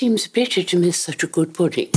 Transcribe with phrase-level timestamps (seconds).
[0.00, 1.90] seems a pity to miss such a good pudding.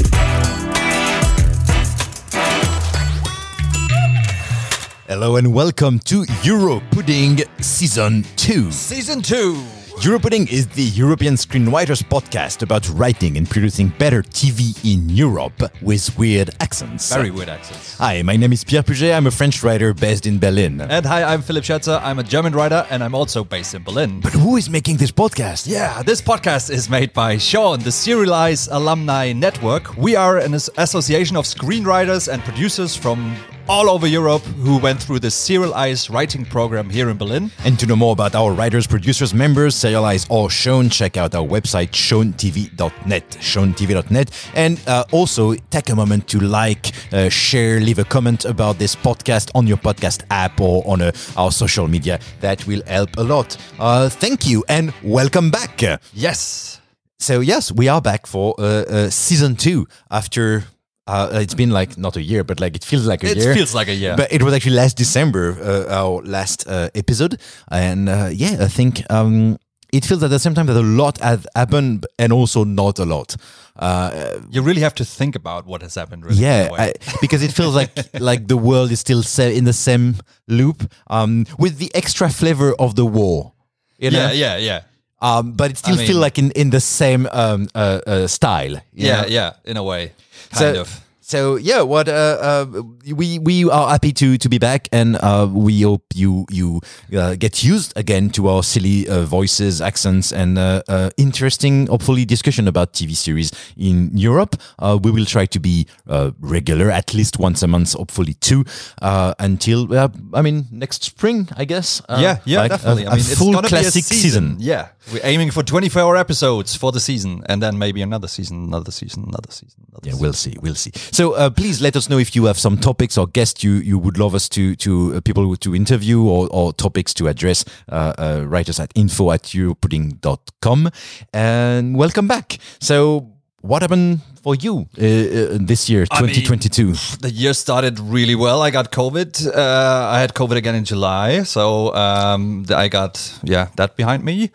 [5.07, 8.73] Hello and welcome to Euro Pudding Season 2.
[8.73, 9.82] Season 2.
[10.02, 15.54] Euro Pudding is the European Screenwriters podcast about writing and producing better TV in Europe
[15.82, 17.14] with weird accents.
[17.14, 17.98] Very weird accents.
[18.00, 19.14] Hi, my name is Pierre Puget.
[19.16, 20.82] I'm a French writer based in Berlin.
[20.82, 22.02] And hi, I'm Philipp Schätzer.
[22.04, 24.20] I'm a German writer and I'm also based in Berlin.
[24.20, 25.67] But who is making this podcast?
[25.67, 29.95] Yeah, this podcast is made by Sean, the Serial Eyes Alumni Network.
[29.95, 33.36] We are an association of screenwriters and producers from
[33.67, 37.52] all over Europe who went through the Serial Eyes writing program here in Berlin.
[37.63, 41.34] And to know more about our writers, producers, members, Serial Eyes or Sean, check out
[41.34, 44.49] our website, showntv.net, showntv.net.
[44.53, 48.95] And uh, also take a moment to like, uh, share, leave a comment about this
[48.95, 52.20] podcast on your podcast app or on uh, our social media.
[52.41, 53.58] That will help a lot.
[53.80, 55.81] Uh, thank you and welcome back.
[56.14, 56.81] Yes.
[57.19, 60.66] So, yes, we are back for uh, uh, season two after.
[61.06, 63.52] Uh, it's been like not a year, but like it feels like a It year.
[63.52, 64.16] It feels like a year.
[64.16, 68.68] But it was actually last December, uh, our last uh, episode, and uh, yeah, I
[68.70, 69.58] think um,
[69.92, 73.06] it feels at the same time that a lot has happened, and also not a
[73.06, 73.36] lot.
[73.76, 76.26] Uh, You really have to think about what has happened.
[76.26, 76.70] Really, yeah.
[76.72, 80.16] I, because it feels like like the world is still in the same
[80.48, 83.52] loop, um, with the extra flavor of the war.
[83.98, 84.31] You know?
[84.31, 84.81] yeah, yeah, yeah.
[85.23, 88.81] Um, but it still I feel like in in the same um, uh, uh, style.
[88.93, 89.27] Yeah, know?
[89.27, 90.11] yeah, in a way.
[90.52, 90.99] Kind so, of.
[91.34, 95.50] So yeah, what uh, uh, we we are happy to to be back, and uh,
[95.52, 96.80] we hope you you
[97.17, 102.67] uh, get used again to our silly uh, voices, accents, and uh, interesting, hopefully, discussion
[102.67, 104.62] about TV series in Europe.
[104.78, 108.64] Uh, we will try to be uh, regular, at least once a month, hopefully two,
[109.02, 112.00] uh, until uh, I mean next spring, I guess.
[112.08, 113.06] Uh, yeah, yeah, like definitely.
[113.06, 114.58] A, I mean, it's full classic be a season.
[114.59, 118.92] Yeah, we're aiming for 24 episodes for the season, and then maybe another season, another
[118.92, 119.81] season, another season.
[119.90, 120.22] Another Yeah, season.
[120.22, 120.56] we'll see.
[120.62, 120.91] We'll see.
[121.12, 123.97] So uh, please let us know if you have some topics or guests you, you
[123.97, 127.66] would love us to to uh, people to interview or, or topics to address.
[127.89, 130.89] Uh, uh, write us at info at europudding.com
[131.33, 132.57] and welcome back.
[132.79, 133.32] So
[133.63, 136.94] what happened for you uh, uh, this year, I mean, 2022?
[137.22, 138.62] the year started really well.
[138.62, 139.47] I got COVID.
[139.47, 144.51] Uh, I had COVID again in July, so um, I got yeah that behind me.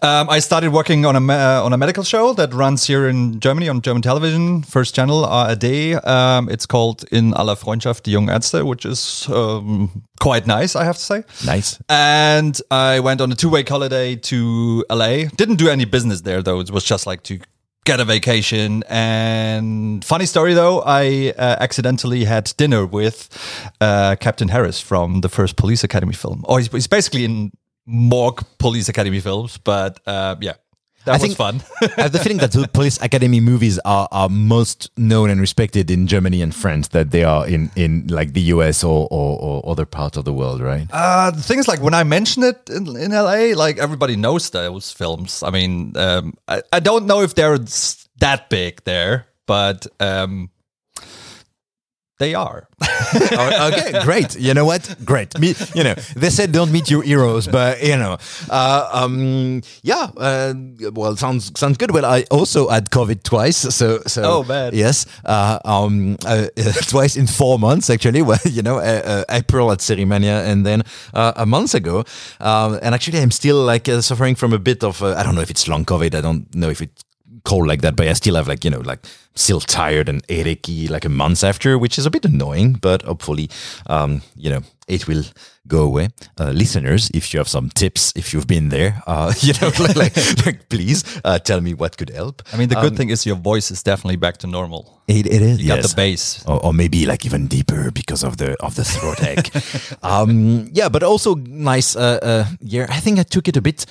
[0.00, 3.40] Um, I started working on a uh, on a medical show that runs here in
[3.40, 5.64] Germany on German television, first channel ARD.
[6.06, 10.84] Um, it's called In aller Freundschaft die jungen Ärzte, which is um, quite nice, I
[10.84, 11.24] have to say.
[11.44, 11.78] nice.
[11.90, 15.28] And I went on a two week holiday to LA.
[15.36, 16.60] Didn't do any business there though.
[16.60, 17.38] It was just like to
[17.86, 18.82] get a vacation.
[18.88, 23.28] And funny story though, I uh, accidentally had dinner with
[23.80, 26.44] uh, Captain Harris from the first Police Academy film.
[26.48, 27.52] Or he's, he's basically in
[27.86, 30.54] more Police Academy films, but uh, yeah,
[31.06, 31.62] that I was think- fun.
[31.96, 35.90] I have the feeling that the Police Academy movies are, are most known and respected
[35.90, 39.70] in Germany and France that they are in, in like the US or, or, or
[39.70, 40.86] other parts of the world, right?
[40.92, 44.50] Uh, the thing is, like when I mention it in, in LA, like everybody knows
[44.50, 45.42] those films.
[45.42, 47.58] I mean, um, I, I don't know if they're
[48.18, 50.50] that big there, but um,
[52.18, 52.68] they are.
[53.38, 54.38] Oh, okay, great.
[54.38, 54.96] You know what?
[55.04, 55.38] Great.
[55.38, 58.18] Me, you know, they said don't meet your heroes, but you know,
[58.50, 60.10] uh, um, yeah.
[60.16, 60.54] Uh,
[60.92, 61.92] well, sounds sounds good.
[61.92, 64.22] Well, I also had COVID twice, so so.
[64.24, 64.72] Oh, man.
[64.74, 65.06] Yes.
[65.24, 66.48] Uh, um, uh,
[66.88, 68.22] twice in four months actually.
[68.22, 70.82] Well, you know, uh, uh, April at Series Mania, and then
[71.14, 72.04] uh, a month ago.
[72.40, 75.02] Um, and actually, I'm still like uh, suffering from a bit of.
[75.02, 76.14] Uh, I don't know if it's long COVID.
[76.14, 77.04] I don't know if it's
[77.46, 80.88] cold like that, but I still have like, you know, like still tired and achy
[80.88, 83.48] like a month after, which is a bit annoying, but hopefully,
[83.86, 85.24] um, you know, it will
[85.66, 86.08] go away.
[86.38, 89.96] Uh, listeners, if you have some tips, if you've been there, uh, you know, like,
[89.96, 92.42] like, like please uh, tell me what could help.
[92.52, 95.02] I mean, the good thing is your voice is definitely back to normal.
[95.06, 95.60] It, it is.
[95.60, 96.44] You got the bass.
[96.46, 99.50] or, or maybe like even deeper because of the of the throat ache.
[100.02, 102.86] um, yeah, but also nice uh, uh, year.
[102.90, 103.86] I think I took it a bit.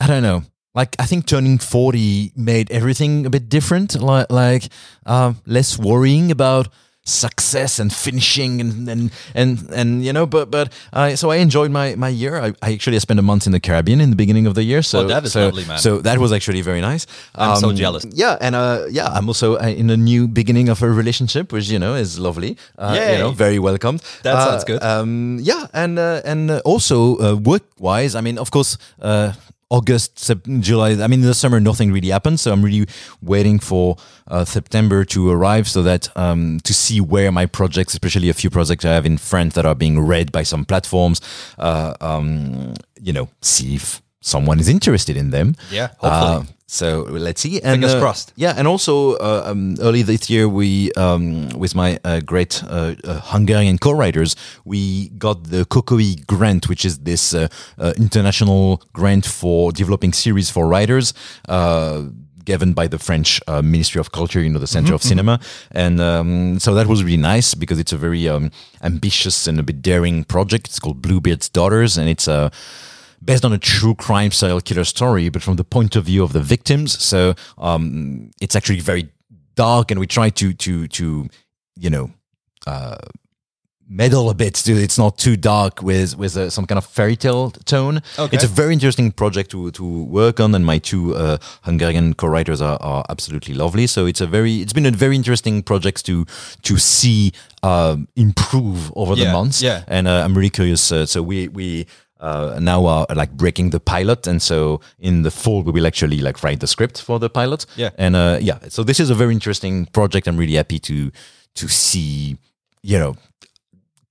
[0.00, 0.42] I don't know.
[0.80, 3.94] Like I think turning forty made everything a bit different.
[4.00, 4.64] Like like
[5.06, 6.68] uh, less worrying about
[7.08, 10.26] success and finishing and and and, and you know.
[10.26, 12.34] But but uh, so I enjoyed my my year.
[12.46, 14.82] I, I actually spent a month in the Caribbean in the beginning of the year.
[14.82, 15.78] So Oh, that is so, lovely, man.
[15.78, 17.06] So that was actually very nice.
[17.34, 18.04] I'm so Um, jealous.
[18.12, 21.70] yeah, and uh, yeah, I'm also uh, in a new beginning of a relationship, which
[21.72, 22.56] you know is lovely.
[22.78, 24.00] Uh, you know, very welcomed.
[24.22, 24.82] That Uh, sounds good.
[24.82, 28.76] Um, yeah, and uh, and uh, also uh, work wise, I mean, of course.
[29.70, 30.30] August,
[30.60, 30.90] July.
[30.92, 32.40] I mean, in the summer, nothing really happened.
[32.40, 32.86] So I'm really
[33.20, 38.28] waiting for uh, September to arrive so that um, to see where my projects, especially
[38.30, 41.20] a few projects I have in France that are being read by some platforms,
[41.58, 45.54] uh, um, you know, see if someone is interested in them.
[45.70, 46.10] Yeah, hopefully.
[46.10, 47.62] Uh, So let's see.
[47.62, 48.34] And, Fingers uh, crossed.
[48.36, 52.94] Yeah, and also uh, um, early this year, we um, with my uh, great uh,
[53.04, 54.36] uh, Hungarian co-writers,
[54.66, 57.48] we got the COCOE grant, which is this uh,
[57.96, 61.14] international grant for developing series for writers
[62.48, 65.38] given by the French uh, Ministry of Culture, you know, the Center mm-hmm, of Cinema.
[65.70, 68.50] And um, so that was really nice because it's a very um,
[68.82, 70.66] ambitious and a bit daring project.
[70.68, 72.50] It's called Bluebeard's Daughters, and it's a uh,
[73.24, 76.32] based on a true crime serial killer story, but from the point of view of
[76.32, 77.02] the victims.
[77.02, 79.08] So um, it's actually very
[79.54, 81.28] dark, and we try to to to
[81.76, 82.10] you know.
[82.66, 82.98] Uh,
[83.88, 84.76] meddle a bit too.
[84.76, 88.02] It's not too dark with with uh, some kind of fairy tale tone.
[88.18, 88.34] Okay.
[88.34, 92.60] It's a very interesting project to to work on, and my two uh, Hungarian co-writers
[92.60, 93.86] are, are absolutely lovely.
[93.86, 96.26] So it's a very it's been a very interesting project to
[96.62, 97.32] to see
[97.62, 99.62] um, improve over yeah, the months.
[99.62, 100.92] Yeah, and uh, I'm really curious.
[100.92, 101.86] Uh, so we we.
[102.20, 106.18] Uh, now are like breaking the pilot, and so in the fall we will actually
[106.18, 107.64] like write the script for the pilot.
[107.76, 110.26] Yeah, and uh, yeah, so this is a very interesting project.
[110.26, 111.10] I'm really happy to
[111.54, 112.36] to see,
[112.82, 113.16] you know,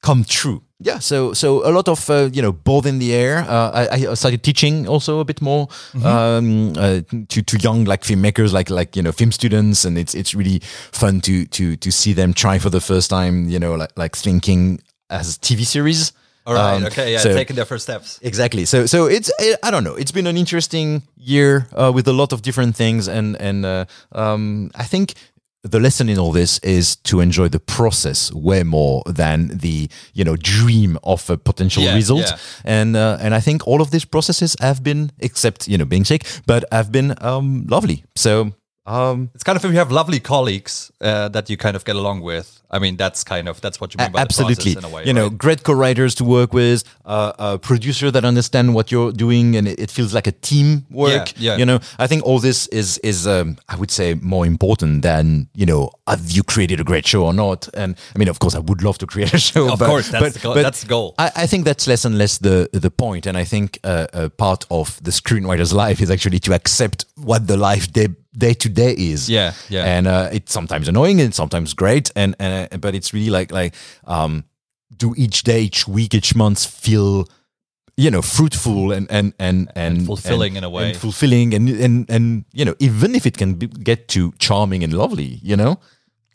[0.01, 0.63] come true.
[0.80, 3.39] Yeah, so so a lot of uh, you know both in the air.
[3.39, 6.06] Uh, I, I, started teaching also a bit more mm-hmm.
[6.06, 10.13] um, uh, to to young like filmmakers, like like you know film students, and it's
[10.13, 10.59] it's really
[10.92, 13.50] fun to to to see them try for the first time.
[13.50, 16.13] You know, like like thinking as TV series.
[16.47, 16.75] All right.
[16.75, 17.11] Um, okay.
[17.11, 17.19] Yeah.
[17.19, 18.19] So, taking their first steps.
[18.21, 18.63] Exactly.
[18.63, 19.29] So so it's
[19.61, 19.95] I don't know.
[19.95, 23.85] It's been an interesting year uh, with a lot of different things, and and uh,
[24.13, 25.13] um, I think
[25.63, 30.23] the lesson in all this is to enjoy the process way more than the you
[30.23, 32.38] know dream of a potential yeah, result yeah.
[32.63, 36.05] and uh, and i think all of these processes have been except you know being
[36.05, 38.53] sick but have been um, lovely so
[38.87, 41.97] um, it's kind of if you have lovely colleagues uh, that you kind of get
[41.97, 42.61] along with.
[42.71, 44.73] I mean, that's kind of that's what you mean by absolutely.
[44.73, 45.05] in a way.
[45.05, 49.55] You know, great co-writers to work with, uh, a producer that understand what you're doing,
[49.55, 51.33] and it, feels like a team work.
[51.37, 51.57] Yeah, yeah.
[51.57, 55.49] You know, I think all this is is um, I would say more important than
[55.53, 57.69] you know have you created a great show or not.
[57.73, 59.71] And I mean, of course, I would love to create a show.
[59.71, 60.53] Of but, course, that's, but, the, goal.
[60.53, 61.15] That's the goal.
[61.17, 63.25] I, I, think that's less and less the the point.
[63.25, 67.47] And I think uh, a part of the screenwriter's life is actually to accept what
[67.47, 68.07] the life they
[68.37, 69.29] day to day is.
[69.29, 69.85] Yeah, yeah.
[69.85, 73.51] And uh, it's sometimes annoying and sometimes great, and and uh, but it's really like
[73.51, 73.73] like
[74.05, 74.45] um,
[74.95, 77.27] do each day, each week, each month feel
[77.95, 81.53] you know fruitful and and and and, and fulfilling and, in a way, and fulfilling
[81.53, 85.39] and and and you know even if it can be, get to charming and lovely,
[85.41, 85.79] you know.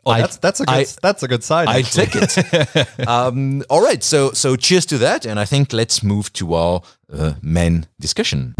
[0.05, 1.69] Oh, I, that's that's a good I, that's a good sign.
[1.69, 2.37] I take it.
[3.09, 6.83] um, all right, so so cheers to that, and I think let's move to our
[7.13, 8.57] uh, men discussion.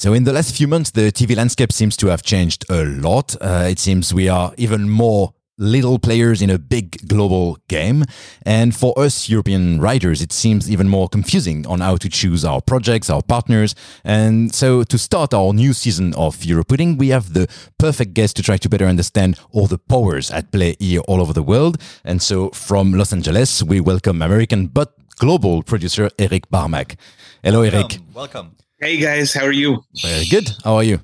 [0.00, 3.34] So, in the last few months, the TV landscape seems to have changed a lot.
[3.40, 8.04] Uh, it seems we are even more little players in a big global game.
[8.46, 12.60] And for us European writers, it seems even more confusing on how to choose our
[12.60, 13.74] projects, our partners.
[14.04, 18.42] And so to start our new season of Europudding, we have the perfect guest to
[18.44, 21.76] try to better understand all the powers at play here all over the world.
[22.04, 26.94] And so from Los Angeles, we welcome American but global producer Erik Barmack.
[27.42, 27.98] Hello, welcome, Eric.
[28.14, 28.58] Welcome.
[28.80, 29.82] Hey guys, how are you?
[30.02, 30.50] Very good.
[30.62, 31.00] How are you?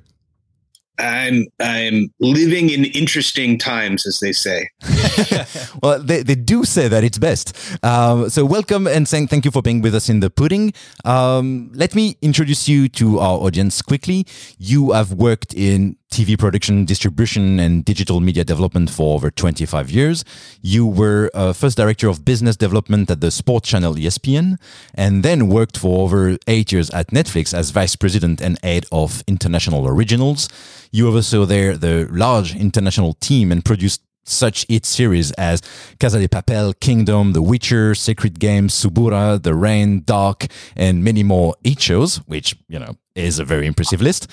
[0.97, 4.69] I'm I'm living in interesting times, as they say.
[5.83, 7.53] well, they, they do say that it's best.
[7.85, 10.73] Um, so welcome and saying thank you for being with us in the pudding.
[11.05, 14.25] Um, let me introduce you to our audience quickly.
[14.57, 20.25] You have worked in TV production, distribution, and digital media development for over 25 years.
[20.63, 24.57] You were uh, first director of business development at the sports channel ESPN,
[24.95, 29.25] and then worked for over eight years at Netflix as vice president and head of
[29.27, 30.49] international originals.
[30.93, 35.63] You oversaw there the large international team and produced such hit series as
[35.99, 41.57] Casa de Papel, Kingdom, The Witcher, Sacred Games, Suburra, The Rain, Dark, and many more
[41.65, 44.31] hit shows, which, you know, is a very impressive list.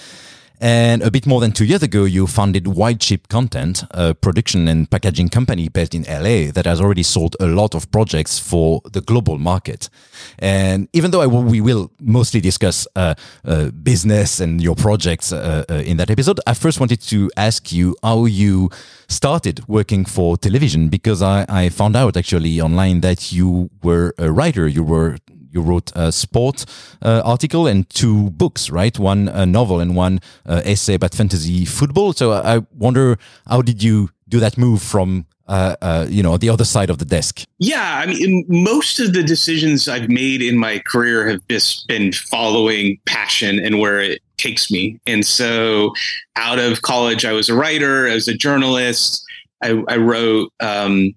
[0.61, 4.67] And a bit more than two years ago, you founded Wild Sheep Content, a production
[4.67, 8.81] and packaging company based in LA that has already sold a lot of projects for
[8.91, 9.89] the global market.
[10.37, 15.73] And even though we will mostly discuss uh, uh, business and your projects uh, uh,
[15.73, 18.69] in that episode, I first wanted to ask you how you
[19.07, 24.31] started working for television because I, I found out actually online that you were a
[24.31, 24.67] writer.
[24.67, 25.17] You were
[25.51, 26.65] you wrote a sport
[27.01, 28.97] uh, article and two books, right?
[28.97, 32.13] One novel and one uh, essay about fantasy football.
[32.13, 33.17] So I wonder,
[33.47, 36.97] how did you do that move from uh, uh, you know the other side of
[36.97, 41.45] the desk yeah i mean most of the decisions i've made in my career have
[41.49, 45.91] just been following passion and where it takes me and so
[46.37, 49.25] out of college i was a writer I was a journalist
[49.61, 51.13] I, I wrote um,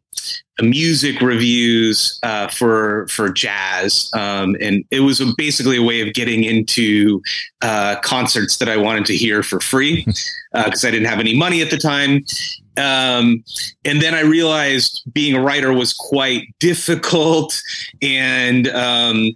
[0.62, 6.14] music reviews uh, for for jazz, um, and it was a, basically a way of
[6.14, 7.20] getting into
[7.62, 10.04] uh, concerts that I wanted to hear for free
[10.52, 12.25] because uh, I didn't have any money at the time.
[12.76, 13.44] Um,
[13.84, 17.61] and then I realized being a writer was quite difficult,
[18.02, 19.30] and um,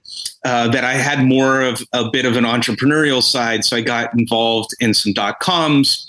[0.45, 3.65] uh, that I had more of a bit of an entrepreneurial side.
[3.65, 6.08] So I got involved in some dot coms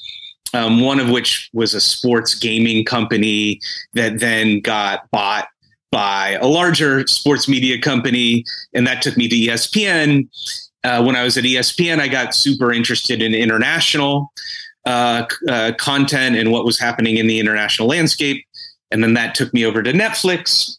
[0.53, 3.59] um, one of which was a sports gaming company
[3.93, 5.47] that then got bought
[5.91, 10.27] by a larger sports media company, and that took me to ESPN.
[10.83, 14.31] Uh, when I was at ESPN, I got super interested in international
[14.85, 18.45] uh, uh, content and what was happening in the international landscape.
[18.91, 20.77] And then that took me over to Netflix,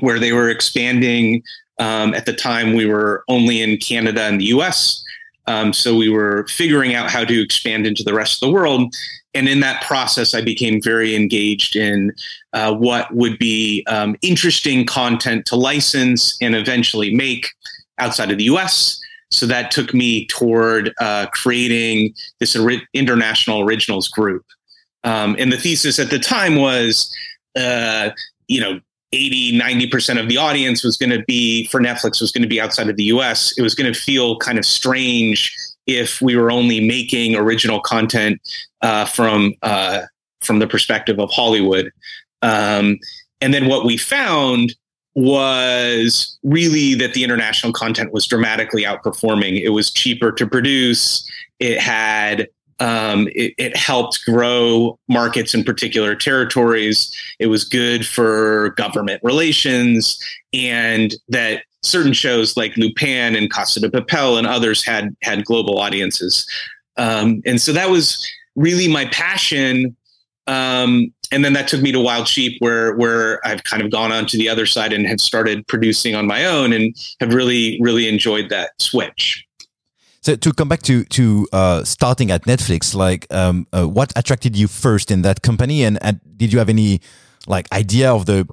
[0.00, 1.42] where they were expanding.
[1.78, 5.04] Um, at the time, we were only in Canada and the US.
[5.48, 8.94] Um, so we were figuring out how to expand into the rest of the world.
[9.32, 12.12] And in that process, I became very engaged in
[12.52, 17.48] uh, what would be um, interesting content to license and eventually make
[17.98, 19.00] outside of the US.
[19.30, 24.44] So that took me toward uh, creating this ori- international originals group.
[25.02, 27.10] Um, and the thesis at the time was,
[27.56, 28.10] uh,
[28.48, 28.80] you know,
[29.12, 32.60] 80 90% of the audience was going to be for netflix was going to be
[32.60, 35.56] outside of the us it was going to feel kind of strange
[35.88, 38.40] if we were only making original content
[38.82, 40.02] uh, from uh,
[40.40, 41.90] from the perspective of hollywood.
[42.42, 42.98] Um,
[43.40, 44.74] and then what we found
[45.14, 49.60] was really that the international content was dramatically outperforming.
[49.60, 51.28] It was cheaper to produce.
[51.58, 52.48] It had
[52.80, 57.14] um, it, it, helped grow markets in particular territories.
[57.38, 60.18] It was good for government relations,
[60.52, 65.78] and that certain shows like Lupin and Casa de Papel and others had had global
[65.78, 66.46] audiences.
[66.96, 68.24] Um, and so that was
[68.56, 69.96] really my passion.
[70.46, 74.12] Um, and then that took me to Wild Sheep, where where I've kind of gone
[74.12, 77.78] on to the other side and have started producing on my own, and have really
[77.82, 79.44] really enjoyed that switch.
[80.20, 84.56] So to come back to to uh, starting at Netflix, like um, uh, what attracted
[84.56, 87.00] you first in that company, and, and did you have any
[87.46, 88.46] like idea of the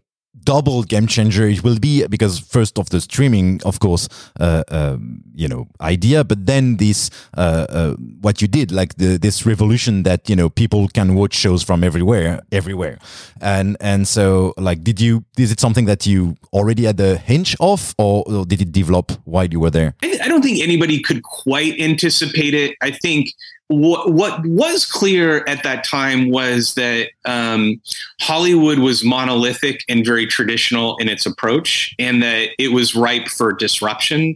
[0.46, 4.08] double game changer it will be because first of the streaming of course
[4.40, 4.98] uh, uh,
[5.34, 10.04] you know idea but then this uh, uh, what you did like the this revolution
[10.04, 12.98] that you know people can watch shows from everywhere everywhere.
[13.42, 17.56] And and so like did you is it something that you already had the hinge
[17.60, 19.96] of or, did it develop while you were there?
[20.04, 22.75] I don't think anybody could quite anticipate it.
[22.82, 23.30] I think
[23.68, 27.82] what what was clear at that time was that um,
[28.22, 33.54] Hollywood was monolithic and very traditional in its approach, and that it was ripe for
[33.54, 34.36] disruption.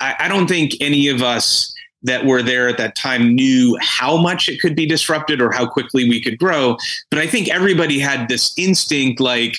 [0.00, 4.16] I, I don't think any of us that were there at that time knew how
[4.16, 6.76] much it could be disrupted or how quickly we could grow.
[7.10, 9.58] But I think everybody had this instinct like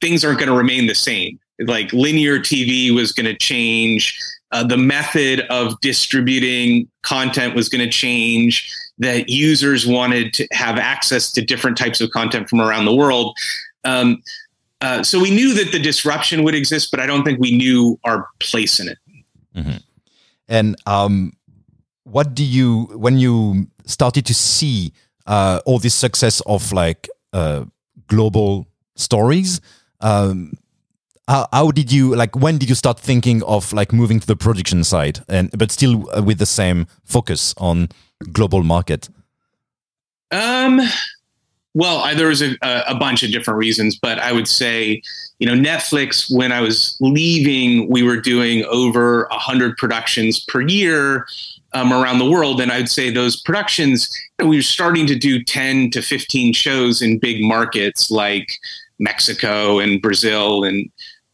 [0.00, 1.40] things aren't going to remain the same.
[1.58, 4.16] Like linear TV was going to change
[4.54, 10.78] uh, the method of distributing content was going to change that users wanted to have
[10.78, 13.36] access to different types of content from around the world
[13.82, 14.22] um,
[14.80, 17.98] uh, so we knew that the disruption would exist but i don't think we knew
[18.04, 18.98] our place in it
[19.56, 19.76] mm-hmm.
[20.48, 21.32] and um,
[22.04, 24.92] what do you when you started to see
[25.26, 27.64] uh, all this success of like uh,
[28.06, 29.60] global stories
[30.00, 30.52] um,
[31.28, 34.36] how, how did you like when did you start thinking of like moving to the
[34.36, 35.20] production side?
[35.28, 37.88] And but still uh, with the same focus on
[38.32, 39.08] global market.
[40.30, 40.80] Um
[41.74, 45.02] well I, there was a, a bunch of different reasons but i would say
[45.40, 51.26] you know netflix when i was leaving we were doing over 100 productions per year
[51.72, 52.60] um, around the world.
[52.60, 56.52] And i'd say those productions you know, we were starting to do 10 to 15
[56.52, 58.58] shows in big markets like
[59.00, 60.88] mexico and brazil and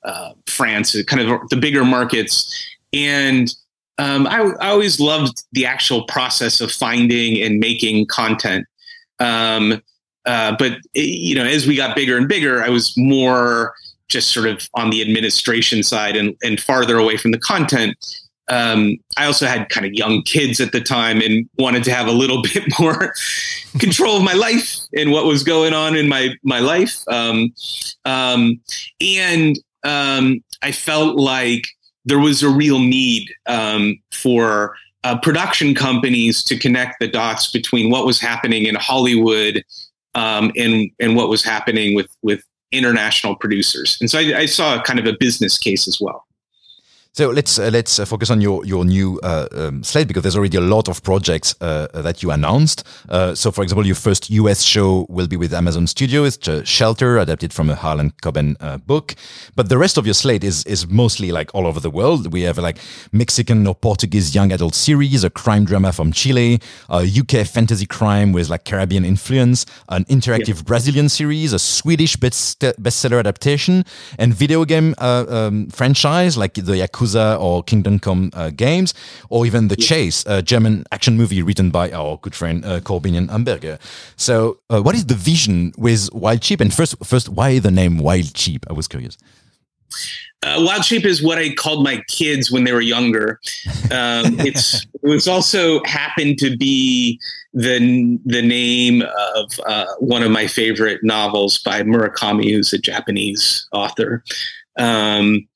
[0.05, 2.53] uh, France, kind of the bigger markets.
[2.93, 3.55] And
[3.99, 8.67] um, I, I, always loved the actual process of finding and making content.
[9.19, 9.83] Um,
[10.25, 13.75] uh, but you know, as we got bigger and bigger, I was more
[14.09, 17.97] just sort of on the administration side and, and farther away from the content.
[18.49, 22.09] Um, I also had kind of young kids at the time and wanted to have
[22.09, 23.15] a little bit more
[23.79, 27.03] control of my life and what was going on in my my life.
[27.09, 27.53] Um,
[28.05, 28.61] um,
[29.01, 31.69] and um, I felt like
[32.05, 37.91] there was a real need um, for uh, production companies to connect the dots between
[37.91, 39.65] what was happening in Hollywood
[40.15, 43.97] um, and and what was happening with with international producers.
[44.01, 46.27] And so I, I saw kind of a business case as well.
[47.13, 50.37] So let's uh, let's uh, focus on your your new uh, um, slate because there's
[50.37, 52.85] already a lot of projects uh, that you announced.
[53.09, 57.53] Uh, so, for example, your first US show will be with Amazon Studios, Shelter, adapted
[57.53, 59.17] from a Harlan Coben uh, book.
[59.57, 62.33] But the rest of your slate is is mostly like all over the world.
[62.33, 62.79] We have like
[63.11, 68.33] Mexican or Portuguese young adult series, a crime drama from Chile, a UK fantasy crime
[68.33, 70.63] with like Caribbean influence, an interactive yeah.
[70.65, 73.85] Brazilian series, a Swedish best bestseller adaptation,
[74.17, 78.95] and video game um, franchise like the Yakuza Yakuza or Kingdom Come uh, games,
[79.29, 79.87] or even The yeah.
[79.87, 83.79] Chase, a German action movie written by our good friend uh, Corbinian Amberger.
[84.17, 86.61] So, uh, what is the vision with Wild Sheep?
[86.61, 88.67] And first, first, why the name Wild Sheep?
[88.69, 89.17] I was curious.
[90.43, 93.41] Uh, Wild Sheep is what I called my kids when they were younger.
[93.91, 97.21] Um, it's it was also happened to be
[97.53, 99.03] the the name
[99.35, 104.23] of uh, one of my favorite novels by Murakami, who's a Japanese author.
[104.79, 105.47] Um,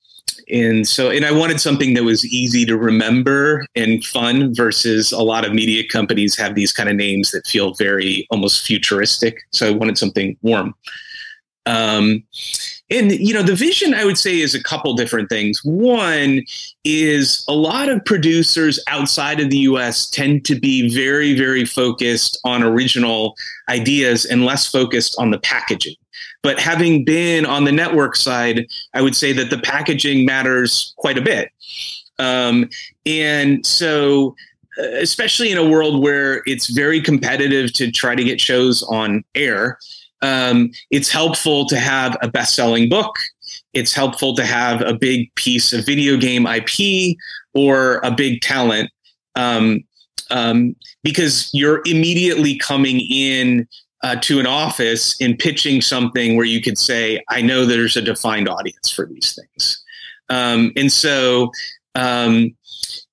[0.50, 5.22] and so and i wanted something that was easy to remember and fun versus a
[5.22, 9.38] lot of media companies have these kind of names that feel very almost futuristic.
[9.52, 10.74] So i wanted something warm.
[11.66, 12.22] Um,
[12.90, 15.60] and you know the vision i would say is a couple different things.
[15.64, 16.42] One
[16.84, 22.38] is a lot of producers outside of the us tend to be very very focused
[22.44, 23.34] on original
[23.70, 25.96] ideas and less focused on the packaging
[26.44, 31.16] but having been on the network side, I would say that the packaging matters quite
[31.16, 31.50] a bit.
[32.18, 32.68] Um,
[33.06, 34.36] and so,
[34.78, 39.24] uh, especially in a world where it's very competitive to try to get shows on
[39.34, 39.78] air,
[40.20, 43.14] um, it's helpful to have a best selling book.
[43.72, 47.16] It's helpful to have a big piece of video game IP
[47.54, 48.90] or a big talent
[49.34, 49.82] um,
[50.30, 53.66] um, because you're immediately coming in
[54.04, 58.02] uh, to an office in pitching something where you could say, I know there's a
[58.02, 59.82] defined audience for these things.
[60.28, 61.50] Um, and so,
[61.94, 62.54] um,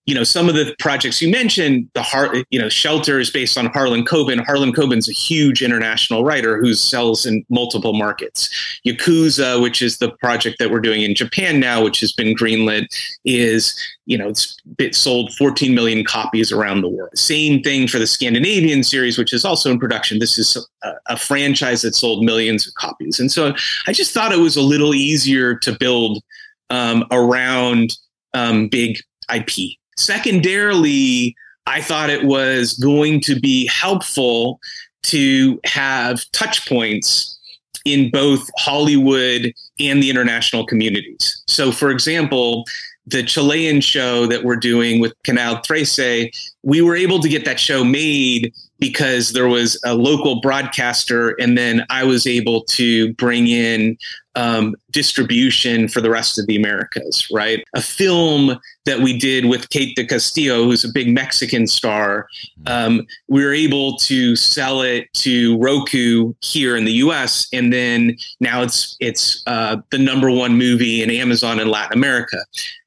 [0.08, 3.68] you know, some of the projects you mentioned, the you know, Shelter is based on
[3.68, 4.44] Harlan Coben.
[4.44, 8.50] Harlan Coben's a huge international writer who sells in multiple markets.
[8.86, 12.88] Yakuza, which is the project that we're doing in Japan now, which has been greenlit,
[13.26, 14.34] is you know,
[14.80, 17.16] it's sold 14 million copies around the world.
[17.16, 20.18] Same thing for the Scandinavian series, which is also in production.
[20.18, 23.54] This is a, a franchise that sold millions of copies, and so
[23.86, 26.24] I just thought it was a little easier to build
[26.72, 27.96] um, around
[28.34, 28.98] um, big
[29.34, 31.36] IP Secondarily,
[31.68, 34.60] I thought it was going to be helpful
[35.04, 37.40] to have touch points
[37.86, 41.44] in both Hollywood and the international communities.
[41.48, 42.66] So, for example,
[43.08, 46.30] the Chilean show that we're doing with Canal Trece,
[46.64, 51.58] we were able to get that show made because there was a local broadcaster, and
[51.58, 53.98] then I was able to bring in
[54.36, 57.64] um, distribution for the rest of the Americas, right?
[57.76, 62.28] A film that we did with Kate del Castillo, who's a big Mexican star,
[62.66, 68.16] um, we were able to sell it to Roku here in the U.S., and then
[68.40, 72.38] now it's it's uh, the number one movie in Amazon in Latin America.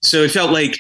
[0.03, 0.79] So it felt like.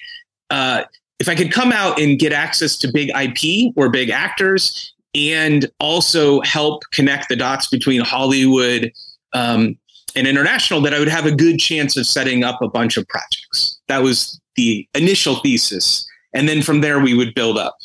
[0.51, 0.85] Uh,
[1.21, 5.71] if I could come out and get access to big IP or big actors and
[5.79, 8.93] also help connect the dots between Hollywood
[9.33, 9.79] um,
[10.17, 13.07] and international, that I would have a good chance of setting up a bunch of
[13.09, 13.79] projects.
[13.89, 16.07] That was the initial thesis.
[16.33, 17.77] And then from there, we would build up.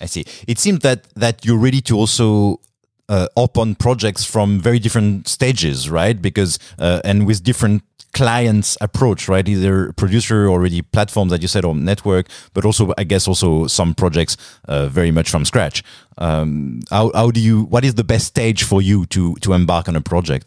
[0.00, 0.24] I see.
[0.46, 2.60] It seems that that you're ready to also
[3.08, 6.20] uh, on projects from very different stages, right?
[6.20, 9.46] Because uh, and with different clients approach, right?
[9.46, 13.94] Either producer already platforms that you said or network, but also I guess also some
[13.94, 14.36] projects
[14.68, 15.82] uh, very much from scratch.
[16.18, 17.64] Um, how how do you?
[17.64, 20.46] What is the best stage for you to to embark on a project?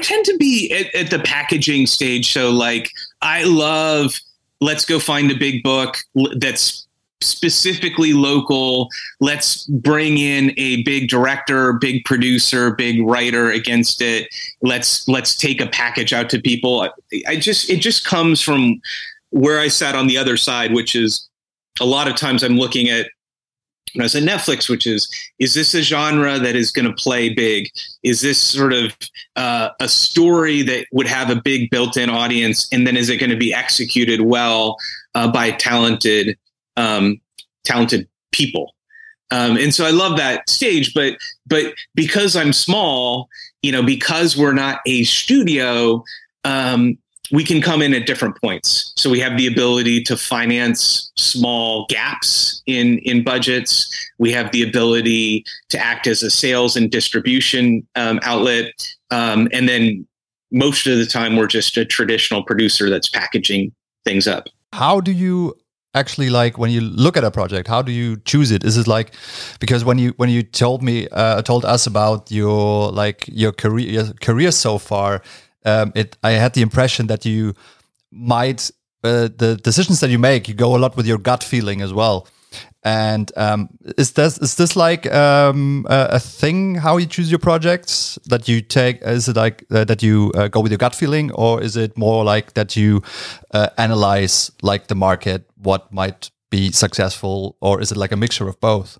[0.00, 2.32] I tend to be at, at the packaging stage.
[2.32, 4.18] So like, I love.
[4.62, 5.96] Let's go find a big book
[6.36, 6.86] that's
[7.22, 8.88] specifically local.
[9.20, 14.28] Let's bring in a big director, big producer, big writer against it.
[14.62, 16.88] Let's let's take a package out to people.
[17.26, 18.80] I just it just comes from
[19.30, 21.28] where I sat on the other side, which is
[21.78, 23.10] a lot of times I'm looking at
[24.00, 27.68] as a Netflix, which is is this a genre that is going to play big?
[28.02, 28.96] Is this sort of
[29.36, 33.30] uh, a story that would have a big built-in audience, and then is it going
[33.30, 34.76] to be executed well
[35.14, 36.38] uh, by talented
[36.76, 37.20] um,
[37.64, 38.74] talented people.
[39.30, 43.28] Um, and so I love that stage, but but because I'm small,
[43.62, 46.04] you know, because we're not a studio,
[46.44, 46.98] um,
[47.32, 48.92] we can come in at different points.
[48.96, 53.88] So we have the ability to finance small gaps in in budgets.
[54.18, 58.72] We have the ability to act as a sales and distribution um, outlet,
[59.10, 60.06] um, and then
[60.52, 63.72] most of the time we're just a traditional producer that's packaging
[64.04, 64.48] things up.
[64.72, 65.54] How do you
[65.94, 68.86] actually like when you look at a project how do you choose it is it
[68.86, 69.12] like
[69.58, 73.88] because when you when you told me uh, told us about your like your career
[73.88, 75.20] your career so far
[75.64, 77.54] um, it i had the impression that you
[78.10, 78.70] might
[79.04, 81.92] uh, the decisions that you make you go a lot with your gut feeling as
[81.92, 82.26] well
[82.82, 83.68] and um,
[83.98, 88.48] is this is this like um, a, a, thing how you choose your projects that
[88.48, 89.02] you take?
[89.02, 91.98] Is it like uh, that you uh, go with your gut feeling, or is it
[91.98, 93.02] more like that you
[93.52, 98.48] uh, analyze like the market, what might be successful, or is it like a mixture
[98.48, 98.98] of both?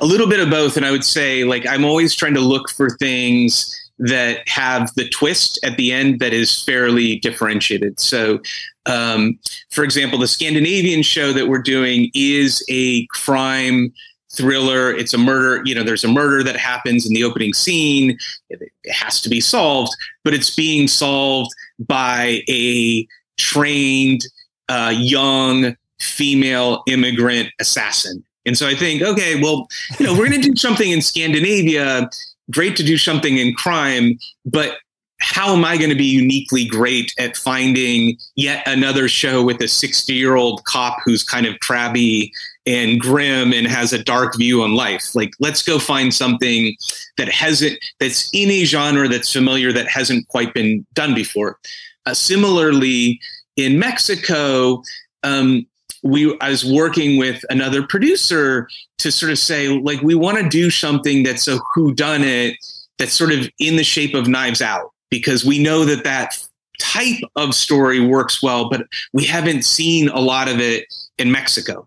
[0.00, 2.68] A little bit of both, and I would say like I'm always trying to look
[2.68, 7.98] for things that have the twist at the end that is fairly differentiated.
[7.98, 8.40] So,
[8.86, 9.38] um,
[9.70, 13.92] for example, the Scandinavian show that we're doing is a crime
[14.32, 14.94] thriller.
[14.94, 15.62] It's a murder.
[15.64, 18.18] You know, there's a murder that happens in the opening scene.
[18.50, 19.92] It, has to be solved,
[20.24, 23.06] but it's being solved by a
[23.36, 24.22] trained,
[24.70, 28.24] uh, young female immigrant assassin.
[28.46, 32.08] And so I think, okay, well, you know, we're going to do something in Scandinavia
[32.50, 34.78] great to do something in crime, but
[35.20, 39.68] how am I going to be uniquely great at finding yet another show with a
[39.68, 42.32] 60 year old cop who's kind of crabby
[42.66, 45.14] and grim and has a dark view on life?
[45.14, 46.76] Like, let's go find something
[47.16, 51.58] that hasn't, that's in a genre that's familiar that hasn't quite been done before.
[52.06, 53.20] Uh, similarly,
[53.56, 54.82] in Mexico,
[55.24, 55.66] um,
[56.02, 60.48] we I was working with another producer to sort of say like we want to
[60.48, 62.56] do something that's a who done it
[62.98, 66.36] that's sort of in the shape of Knives Out because we know that that
[66.78, 70.86] type of story works well, but we haven't seen a lot of it
[71.18, 71.86] in Mexico.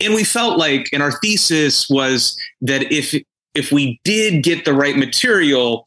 [0.00, 3.14] And we felt like, and our thesis was that if
[3.54, 5.86] if we did get the right material,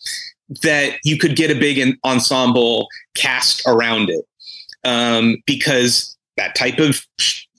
[0.63, 4.25] that you could get a big ensemble cast around it,
[4.85, 7.05] um, because that type of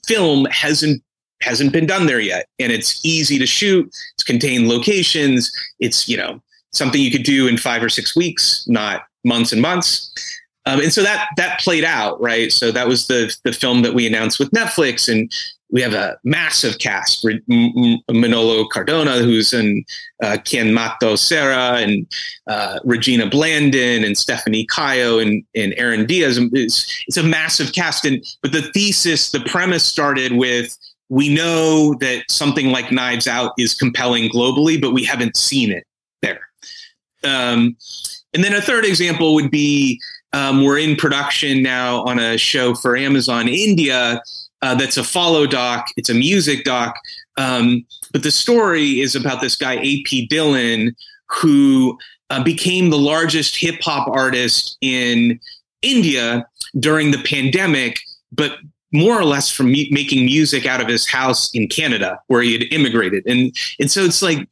[0.09, 1.03] film hasn't
[1.41, 2.47] hasn't been done there yet.
[2.59, 3.87] And it's easy to shoot.
[4.15, 5.51] It's contained locations.
[5.79, 6.41] It's you know
[6.73, 10.11] something you could do in five or six weeks not months and months.
[10.65, 12.51] Um, and so that that played out right?
[12.51, 15.31] So that was the the film that we announced with netflix and
[15.71, 17.25] we have a massive cast
[18.09, 19.83] manolo cardona who's in
[20.23, 22.07] uh, Quien Mató Sara and
[22.47, 28.05] uh, regina blandon and stephanie cayo and, and aaron diaz it's, it's a massive cast
[28.05, 30.75] and but the thesis the premise started with
[31.09, 35.83] we know that something like Knives Out is compelling globally, but we haven't seen it
[36.21, 36.41] there.
[37.23, 37.75] Um,
[38.33, 39.99] and then a third example would be
[40.33, 44.21] um, we're in production now on a show for Amazon India
[44.61, 45.87] uh, that's a follow doc.
[45.97, 46.95] It's a music doc.
[47.37, 50.27] Um, but the story is about this guy, A.P.
[50.27, 50.95] Dhillon,
[51.29, 51.97] who
[52.29, 55.39] uh, became the largest hip hop artist in
[55.81, 56.47] India
[56.79, 57.99] during the pandemic,
[58.31, 58.57] but
[58.91, 62.63] more or less from making music out of his house in Canada, where he had
[62.71, 63.23] immigrated.
[63.25, 64.47] And and so it's like,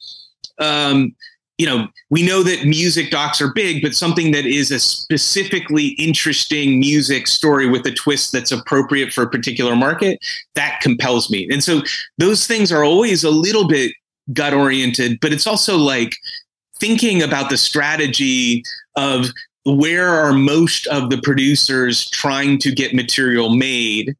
[0.59, 1.15] um,
[1.57, 5.87] you know, we know that music docs are big, but something that is a specifically
[5.97, 10.19] interesting music story with a twist that's appropriate for a particular market
[10.53, 11.47] that compels me.
[11.51, 11.81] And so
[12.19, 13.91] those things are always a little bit
[14.33, 16.15] gut oriented, but it's also like
[16.79, 18.63] thinking about the strategy
[18.95, 19.25] of
[19.65, 24.15] where are most of the producers trying to get material made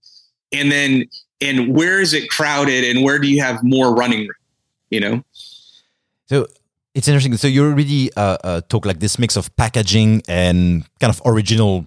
[0.52, 1.06] and then
[1.40, 4.36] and where is it crowded and where do you have more running room
[4.90, 5.24] you know
[6.26, 6.46] so
[6.98, 7.38] it's interesting.
[7.38, 11.86] So you already uh, uh, talk like this mix of packaging and kind of original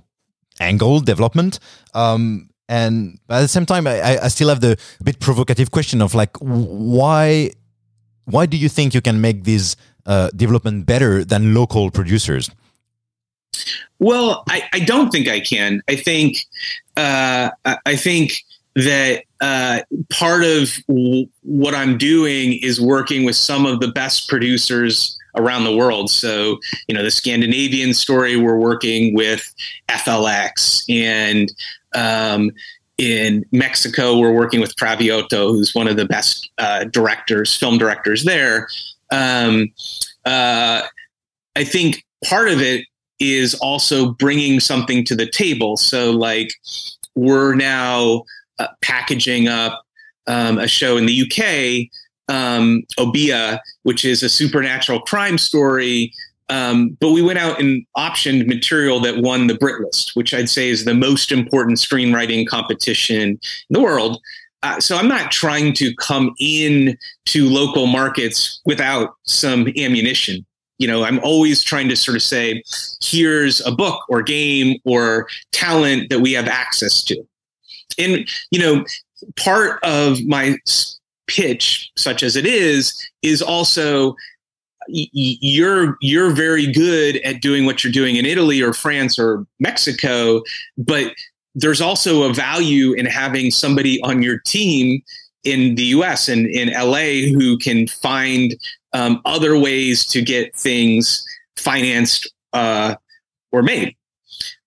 [0.60, 1.58] angle development.
[1.94, 6.14] Um, and at the same time I, I still have the bit provocative question of
[6.14, 7.50] like why
[8.26, 9.74] why do you think you can make this
[10.06, 12.48] uh, development better than local producers?
[13.98, 15.82] Well I, I don't think i can.
[15.88, 16.46] I think
[16.96, 18.44] uh, i think
[18.76, 19.80] that uh,
[20.10, 25.64] part of w- what I'm doing is working with some of the best producers around
[25.64, 26.10] the world.
[26.10, 29.52] So, you know, the Scandinavian story, we're working with
[29.88, 31.52] FLX, and
[31.94, 32.50] um,
[32.98, 38.24] in Mexico, we're working with Cravioto, who's one of the best uh, directors, film directors
[38.24, 38.68] there.
[39.10, 39.72] Um,
[40.26, 40.82] uh,
[41.56, 42.84] I think part of it
[43.18, 45.76] is also bringing something to the table.
[45.76, 46.52] So, like,
[47.14, 48.24] we're now
[48.60, 49.82] uh, packaging up
[50.26, 51.88] um, a show in the UK,
[52.34, 56.12] um, Obia, which is a supernatural crime story.
[56.50, 60.50] Um, but we went out and optioned material that won the Brit List, which I'd
[60.50, 63.38] say is the most important screenwriting competition in
[63.70, 64.20] the world.
[64.62, 70.44] Uh, so I'm not trying to come in to local markets without some ammunition.
[70.78, 72.62] you know, I'm always trying to sort of say,
[73.02, 77.22] here's a book or game or talent that we have access to.
[77.98, 78.84] And, you know,
[79.36, 80.56] part of my
[81.26, 84.16] pitch, such as it is, is also
[84.88, 90.42] you're you're very good at doing what you're doing in Italy or France or Mexico,
[90.78, 91.12] but
[91.54, 95.02] there's also a value in having somebody on your team
[95.44, 98.54] in the US and in LA who can find
[98.92, 101.24] um, other ways to get things
[101.56, 102.94] financed uh,
[103.52, 103.96] or made.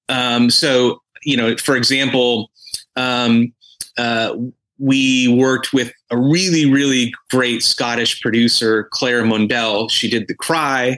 [0.10, 2.52] Um, so, you know, for example,
[2.96, 3.54] um,
[3.98, 4.36] uh,
[4.80, 9.90] we worked with a really, really great Scottish producer, Claire Mundell.
[9.90, 10.98] She did The Cry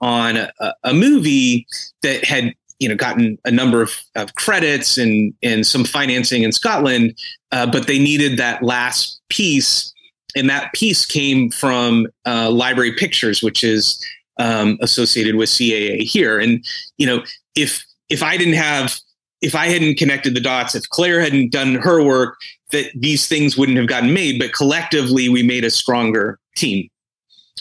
[0.00, 0.52] on a,
[0.84, 1.66] a movie
[2.02, 6.52] that had you know gotten a number of, of credits and and some financing in
[6.52, 7.16] Scotland,
[7.52, 9.92] uh, but they needed that last piece,
[10.34, 14.04] and that piece came from uh, Library Pictures, which is
[14.38, 16.38] um, associated with CAA here.
[16.38, 16.64] And
[16.98, 17.22] you know,
[17.54, 18.98] if if I didn't have
[19.40, 22.36] if I hadn't connected the dots, if Claire hadn't done her work,
[22.72, 24.38] that these things wouldn't have gotten made.
[24.38, 26.88] But collectively, we made a stronger team.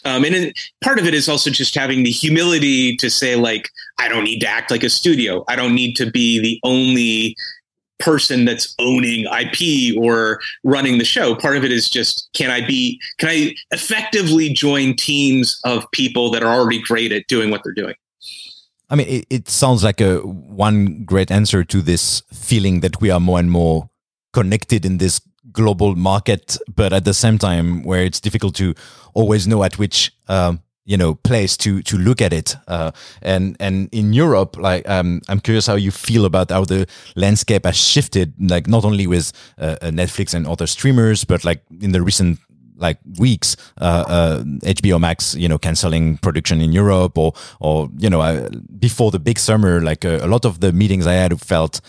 [0.06, 3.70] Um, and it, part of it is also just having the humility to say, like,
[3.98, 5.44] I don't need to act like a studio.
[5.48, 7.36] I don't need to be the only
[8.00, 11.36] person that's owning IP or running the show.
[11.36, 16.32] Part of it is just can I be can I effectively join teams of people
[16.32, 17.96] that are already great at doing what they're doing?
[18.90, 23.12] I mean, it, it sounds like a one great answer to this feeling that we
[23.12, 23.90] are more and more
[24.34, 25.22] connected in this
[25.52, 28.74] global market, but at the same time, where it's difficult to
[29.14, 32.56] always know at which um, you know place to to look at it.
[32.68, 36.88] Uh, and and in Europe, like um, I'm curious how you feel about how the
[37.16, 41.92] landscape has shifted, like not only with uh, Netflix and other streamers, but like in
[41.92, 42.40] the recent
[42.80, 48.10] like weeks, uh, uh, HBO Max, you know, canceling production in Europe, or or you
[48.10, 51.40] know, uh, before the big summer, like uh, a lot of the meetings I had
[51.40, 51.82] felt.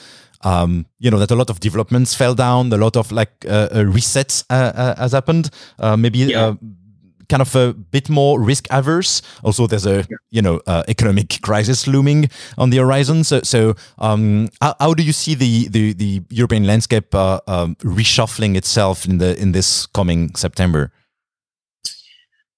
[0.43, 3.69] Um, you know that a lot of developments fell down, a lot of like uh,
[3.71, 5.51] uh, resets has happened.
[5.99, 6.55] maybe yeah
[7.31, 9.23] kind of a bit more risk averse.
[9.43, 10.17] Also, there's a yeah.
[10.31, 13.25] you know uh, economic crisis looming on the horizon.
[13.25, 17.77] So, so um, how, how, do you see the the, the European landscape uh, um,
[17.77, 20.93] reshuffling itself in the in this coming September?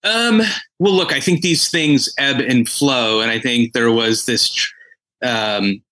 [0.04, 0.42] Um,
[0.80, 4.72] well, look, I think these things ebb and flow, and I think there was this.
[5.22, 5.82] Um,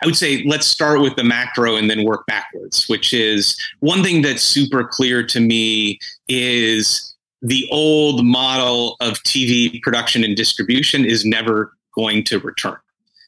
[0.00, 4.02] I would say let's start with the macro and then work backwards, which is one
[4.02, 7.11] thing that's super clear to me is
[7.42, 12.76] the old model of TV production and distribution is never going to return.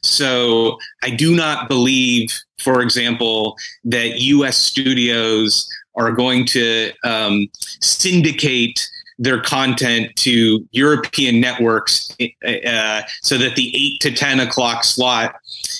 [0.03, 7.47] So I do not believe, for example, that US studios are going to um,
[7.81, 15.35] syndicate their content to European networks uh, so that the 8 to 10 o'clock slot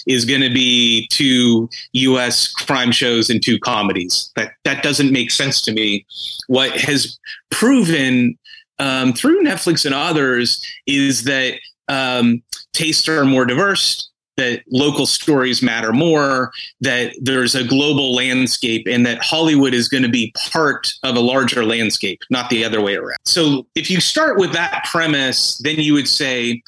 [0.07, 2.53] is going to be two U.S.
[2.53, 4.31] crime shows and two comedies.
[4.35, 6.05] That that doesn't make sense to me.
[6.47, 7.19] What has
[7.51, 8.37] proven
[8.79, 11.55] um, through Netflix and others is that
[11.87, 12.41] um,
[12.73, 14.09] tastes are more diverse.
[14.37, 20.03] That local stories matter more, that there's a global landscape, and that Hollywood is going
[20.03, 23.17] to be part of a larger landscape, not the other way around.
[23.23, 26.61] So, if you start with that premise, then you would say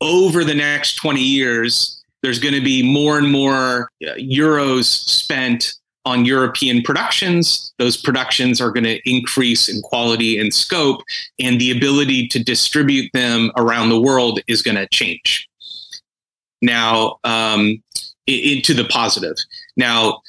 [0.00, 5.74] over the next 20 years, there's going to be more and more uh, euros spent
[6.06, 7.72] on European productions.
[7.78, 11.02] Those productions are going to increase in quality and scope,
[11.38, 15.48] and the ability to distribute them around the world is going to change.
[16.64, 17.82] Now, um,
[18.26, 19.36] into the positive.
[19.76, 20.22] Now,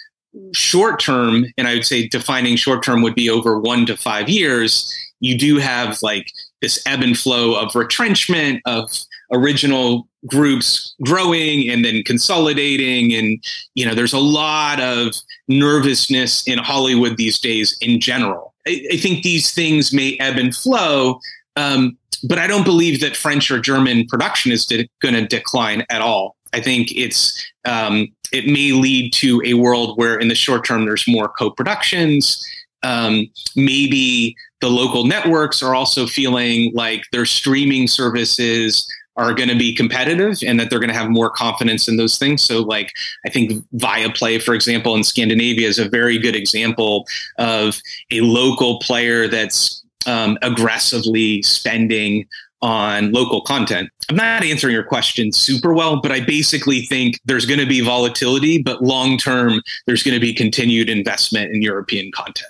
[0.53, 4.29] short term, and I would say defining short term would be over one to five
[4.29, 4.93] years.
[5.21, 8.89] You do have like this ebb and flow of retrenchment of
[9.31, 13.43] original groups growing and then consolidating and
[13.75, 15.13] you know there's a lot of
[15.47, 20.55] nervousness in hollywood these days in general i, I think these things may ebb and
[20.55, 21.19] flow
[21.55, 25.83] um, but i don't believe that french or german production is de- going to decline
[25.89, 30.35] at all i think it's um, it may lead to a world where in the
[30.35, 32.43] short term there's more co-productions
[32.83, 38.87] um, maybe the local networks are also feeling like their streaming services
[39.17, 42.17] are going to be competitive and that they're going to have more confidence in those
[42.17, 42.41] things.
[42.41, 42.91] So, like,
[43.25, 47.79] I think Viaplay, for example, in Scandinavia is a very good example of
[48.11, 52.27] a local player that's um, aggressively spending
[52.61, 53.89] on local content.
[54.09, 57.81] I'm not answering your question super well, but I basically think there's going to be
[57.81, 62.49] volatility, but long term, there's going to be continued investment in European content.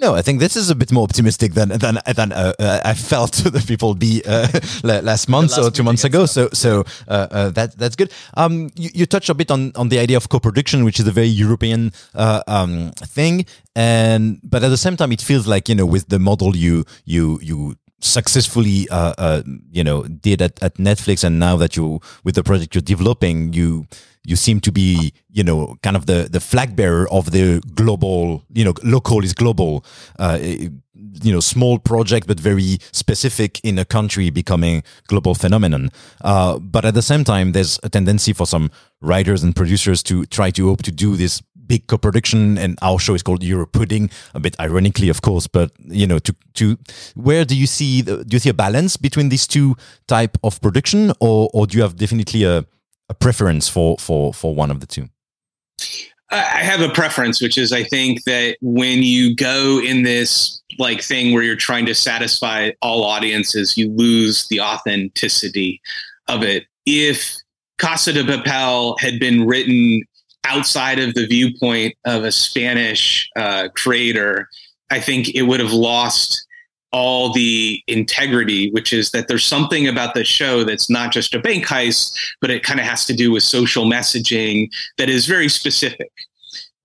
[0.00, 2.94] No, I think this is a bit more optimistic than than than uh, uh, I
[2.94, 4.46] felt the people be uh,
[4.84, 6.26] last month last or two months ago.
[6.26, 8.12] So so uh, uh, that that's good.
[8.34, 11.10] Um, you, you touched a bit on on the idea of co-production, which is a
[11.10, 15.74] very European uh, um, thing, and but at the same time, it feels like you
[15.74, 20.74] know with the model you you you successfully uh, uh, you know did at, at
[20.74, 23.86] Netflix, and now that you with the project you're developing, you
[24.24, 28.44] you seem to be you know kind of the the flag bearer of the global
[28.52, 29.84] you know local is global.
[30.18, 30.38] Uh,
[31.22, 35.90] you know, small project but very specific in a country becoming global phenomenon.
[36.22, 40.26] Uh, but at the same time, there's a tendency for some writers and producers to
[40.26, 44.40] try to hope to do this big co-production and our show is called Europudding, a
[44.40, 46.76] bit ironically, of course, but you know, to, to
[47.14, 49.76] where do you see, the, do you see a balance between these two
[50.06, 52.64] type of production or, or do you have definitely a,
[53.08, 55.08] a preference for, for, for one of the two?
[56.30, 61.02] I have a preference, which is I think that when you go in this like
[61.02, 65.80] thing where you're trying to satisfy all audiences, you lose the authenticity
[66.26, 66.66] of it.
[66.84, 67.34] If
[67.78, 70.02] Casa de Papel had been written
[70.44, 74.48] outside of the viewpoint of a Spanish uh, creator,
[74.90, 76.46] I think it would have lost
[76.90, 81.38] all the integrity, which is that there's something about the show that's not just a
[81.38, 85.48] bank heist, but it kind of has to do with social messaging that is very
[85.48, 86.10] specific.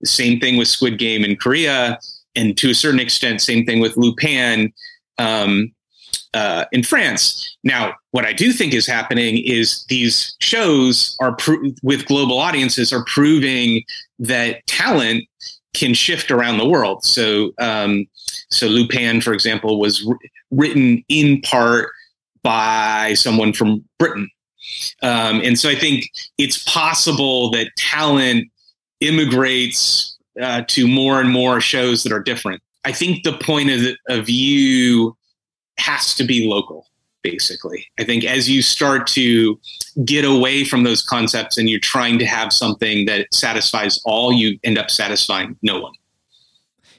[0.00, 1.98] The same thing with Squid Game in Korea,
[2.36, 4.72] and to a certain extent, same thing with Lupin
[5.18, 5.72] um,
[6.34, 7.56] uh, in France.
[7.62, 12.92] Now, what I do think is happening is these shows are pro- with global audiences
[12.92, 13.84] are proving
[14.18, 15.24] that talent
[15.74, 17.04] can shift around the world.
[17.04, 18.06] So, um,
[18.50, 20.18] so Lupin, for example, was r-
[20.50, 21.90] written in part
[22.42, 24.28] by someone from Britain,
[25.02, 28.48] um, and so I think it's possible that talent
[29.00, 32.62] immigrates uh, to more and more shows that are different.
[32.84, 35.16] I think the point of, of view
[35.78, 36.86] has to be local
[37.24, 37.86] basically.
[37.98, 39.58] I think as you start to
[40.04, 44.60] get away from those concepts and you're trying to have something that satisfies all, you
[44.62, 45.94] end up satisfying no one.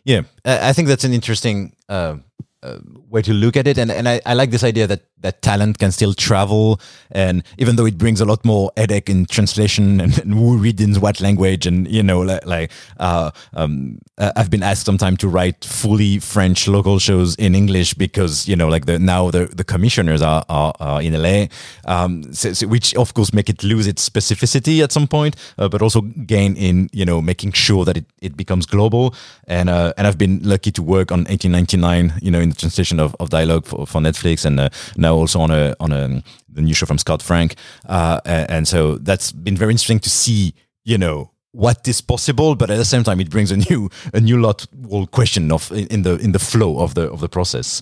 [0.03, 2.17] Yeah, I think that's an interesting uh,
[2.61, 5.41] uh, way to look at it, and and I, I like this idea that that
[5.41, 9.99] talent can still travel, and even though it brings a lot more headache in translation
[9.99, 14.51] and, and who read in what language, and you know, like, like uh, um, I've
[14.51, 18.85] been asked sometime to write fully French local shows in English because you know, like
[18.85, 21.47] the now the the commissioners are are, are in LA,
[21.85, 25.67] um, so, so which of course make it lose its specificity at some point, uh,
[25.67, 29.15] but also gain in you know making sure that it, it becomes global,
[29.47, 32.99] and uh, and I've been lucky to work on 1899, you know, in the translation
[32.99, 36.61] of, of dialogue for, for Netflix, and uh, now also on a on a the
[36.61, 37.55] new show from Scott Frank,
[37.87, 42.69] uh, and so that's been very interesting to see, you know, what is possible, but
[42.69, 46.03] at the same time, it brings a new a new lot well question of in
[46.03, 47.81] the in the flow of the of the process.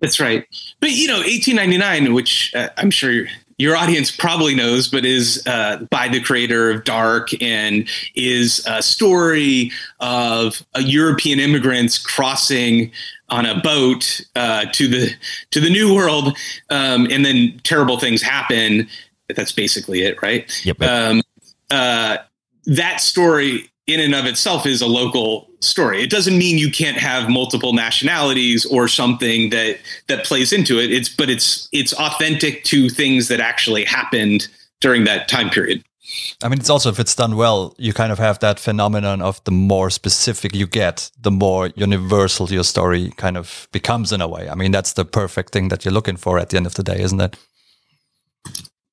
[0.00, 0.44] That's right.
[0.80, 3.26] But you know, 1899, which uh, I'm sure
[3.58, 8.82] your audience probably knows, but is uh, by the creator of Dark and is a
[8.82, 12.92] story of a European immigrants crossing
[13.28, 15.10] on a boat uh, to the
[15.50, 16.36] to the New World,
[16.70, 18.88] um, and then terrible things happen.
[19.34, 20.50] That's basically it, right?
[20.64, 20.82] Yep.
[20.82, 21.22] Um,
[21.70, 22.18] uh,
[22.66, 26.02] that story in and of itself is a local story.
[26.02, 30.92] It doesn't mean you can't have multiple nationalities or something that that plays into it.
[30.92, 34.48] It's but it's it's authentic to things that actually happened
[34.80, 35.84] during that time period.
[36.42, 39.42] I mean, it's also if it's done well, you kind of have that phenomenon of
[39.44, 44.28] the more specific you get, the more universal your story kind of becomes in a
[44.28, 44.48] way.
[44.48, 46.82] I mean, that's the perfect thing that you're looking for at the end of the
[46.82, 47.36] day, isn't it?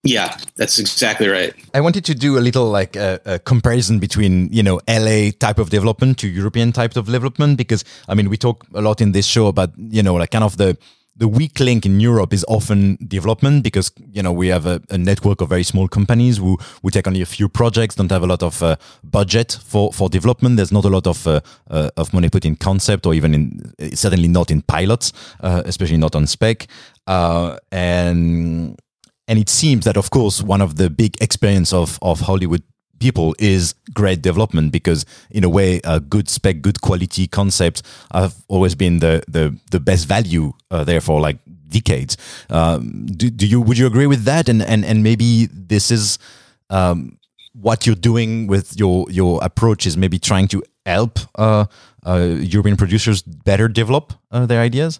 [0.06, 1.54] Yeah, that's exactly right.
[1.74, 5.60] I wanted to do a little like a, a, comparison between you know LA type
[5.60, 9.14] of development to European type of development because I mean we talk a lot in
[9.14, 10.78] this show about you know like kind of the
[11.16, 14.98] the weak link in Europe is often development because you know we have a, a
[14.98, 18.28] network of very small companies who who take only a few projects, don't have a
[18.28, 20.58] lot of uh, budget for for development.
[20.58, 23.96] There's not a lot of uh, uh, of money put in concept or even in
[23.96, 26.68] certainly not in pilots, uh, especially not on spec,
[27.08, 28.80] uh, and
[29.28, 32.64] and it seems that of course one of the big experience of of Hollywood
[33.04, 38.34] people is great development because in a way a good spec good quality concept have
[38.48, 42.18] always been the the, the best value uh, there for like decades.
[42.50, 44.50] Um, do, do you would you agree with that?
[44.50, 46.18] And and and maybe this is
[46.70, 47.18] um,
[47.54, 51.66] what you're doing with your your approach is maybe trying to help uh,
[52.06, 55.00] uh, European producers better develop uh, their ideas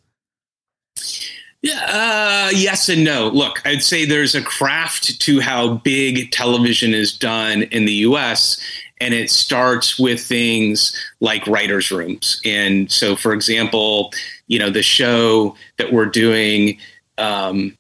[1.64, 3.30] yeah, uh, yes and no.
[3.30, 8.60] Look, I'd say there's a craft to how big television is done in the US.
[9.00, 12.40] and it starts with things like writers' rooms.
[12.46, 14.14] And so, for example,
[14.48, 16.78] you know, the show that we're doing.
[17.18, 17.78] Um,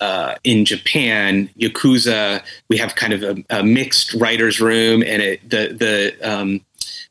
[0.00, 5.48] uh, in Japan, Yakuza, we have kind of a, a mixed writers' room, and it,
[5.48, 6.60] the the um,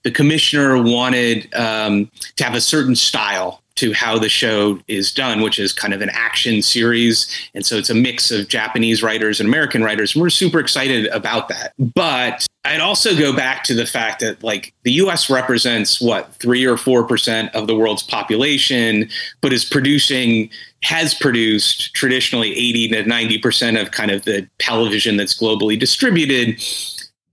[0.03, 5.41] the commissioner wanted um, to have a certain style to how the show is done,
[5.41, 7.27] which is kind of an action series.
[7.55, 10.13] And so it's a mix of Japanese writers and American writers.
[10.13, 11.73] And we're super excited about that.
[11.79, 16.63] But I'd also go back to the fact that, like, the US represents what, three
[16.63, 19.09] or 4% of the world's population,
[19.41, 20.51] but is producing,
[20.84, 26.63] has produced traditionally 80 to 90% of kind of the television that's globally distributed.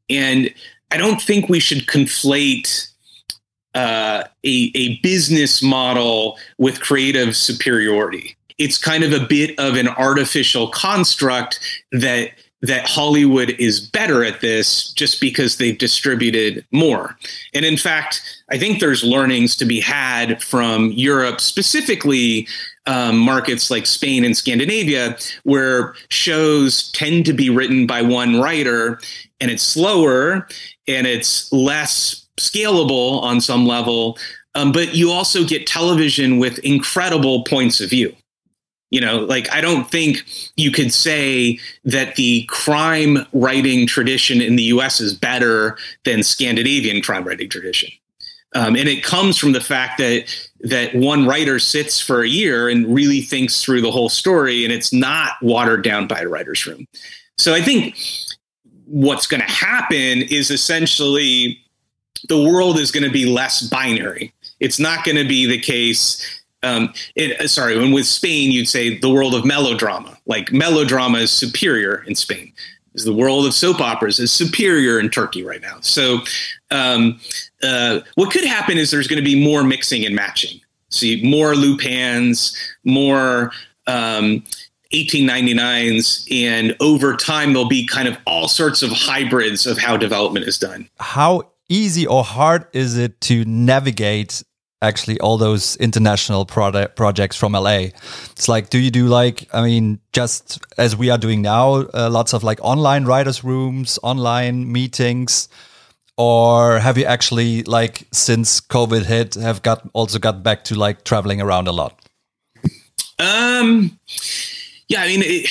[0.08, 0.48] And
[0.90, 2.88] I don't think we should conflate
[3.78, 8.36] uh, a, a business model with creative superiority.
[8.58, 11.60] It's kind of a bit of an artificial construct
[11.92, 17.16] that that Hollywood is better at this just because they've distributed more.
[17.54, 18.20] And in fact,
[18.50, 22.48] I think there's learnings to be had from Europe, specifically
[22.86, 28.98] um, markets like Spain and Scandinavia, where shows tend to be written by one writer
[29.40, 30.48] and it's slower
[30.88, 34.18] and it's less scalable on some level.
[34.54, 38.14] Um, but you also get television with incredible points of view.
[38.90, 40.24] You know, like I don't think
[40.56, 47.02] you could say that the crime writing tradition in the US is better than Scandinavian
[47.02, 47.90] crime writing tradition.
[48.54, 50.24] Um, and it comes from the fact that
[50.60, 54.72] that one writer sits for a year and really thinks through the whole story, and
[54.72, 56.86] it's not watered down by a writer's room.
[57.36, 57.96] So I think
[58.86, 61.60] what's going to happen is essentially
[62.28, 64.32] the world is going to be less binary.
[64.60, 66.42] It's not going to be the case.
[66.62, 70.18] Um, it, sorry, when with Spain, you'd say the world of melodrama.
[70.26, 72.52] Like melodrama is superior in Spain.
[72.94, 75.78] Is the world of soap operas is superior in Turkey right now.
[75.82, 76.18] So,
[76.72, 77.20] um,
[77.62, 80.60] uh, what could happen is there's going to be more mixing and matching.
[80.90, 83.52] See more Lupins, more
[83.86, 84.42] um,
[84.92, 90.46] 1899s and over time there'll be kind of all sorts of hybrids of how development
[90.46, 94.42] is done how easy or hard is it to navigate
[94.80, 97.90] actually all those international product projects from LA.
[98.30, 102.08] It's like, do you do like, I mean, just as we are doing now, uh,
[102.10, 105.48] lots of like online writers' rooms, online meetings,
[106.16, 111.04] or have you actually like since COVID hit have got also got back to like
[111.04, 112.00] traveling around a lot?
[113.18, 113.98] Um,
[114.88, 115.50] yeah, I mean, it,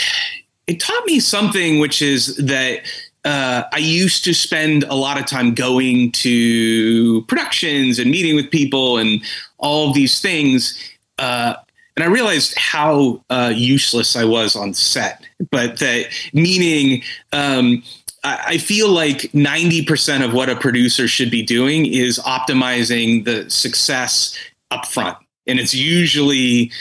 [0.68, 2.82] it taught me something, which is that
[3.28, 8.49] uh, I used to spend a lot of time going to productions and meeting with
[8.49, 9.21] people and
[9.57, 10.82] all of these things.
[11.19, 11.55] Uh,
[11.97, 15.25] and I realized how uh, useless I was on set.
[15.51, 17.03] But that meaning,
[17.34, 17.84] um,
[18.23, 23.49] I, I feel like 90% of what a producer should be doing is optimizing the
[23.49, 24.38] success
[24.71, 25.17] up front.
[25.47, 26.71] And it's usually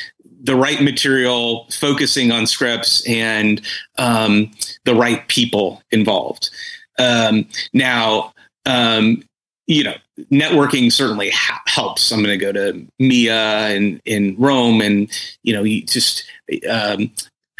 [0.47, 3.61] the right material, focusing on scripts, and
[3.99, 4.51] um,
[4.84, 6.51] the right people involved.
[6.99, 8.32] Um, now,
[8.64, 9.22] um,
[9.66, 9.94] you know,
[10.32, 12.11] networking certainly ha- helps.
[12.12, 15.11] I'm going to go to MIA in in Rome, and
[15.42, 16.24] you know, you just
[16.70, 17.11] um,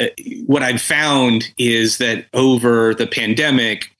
[0.01, 0.07] uh,
[0.47, 3.91] what I've found is that over the pandemic,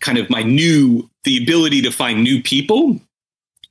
[0.00, 3.00] kind of my new the ability to find new people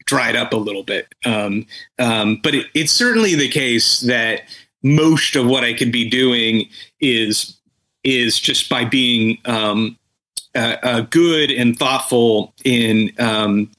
[0.10, 1.14] dried up a little bit.
[1.26, 1.66] Um,
[2.00, 4.42] um, but it, it's certainly the case that
[4.82, 6.68] most of what I could be doing
[7.00, 7.56] is
[8.04, 9.98] is just by being um,
[10.56, 13.70] uh, uh, good and thoughtful in um,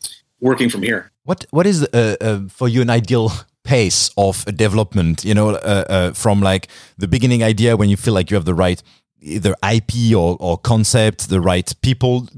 [0.40, 1.10] working from here.
[1.24, 3.32] What what is uh, uh, for you an ideal
[3.64, 5.24] pace of development?
[5.24, 8.44] You know, uh, uh, from like the beginning idea when you feel like you have
[8.44, 8.82] the right
[9.22, 12.28] either IP or, or concept, the right people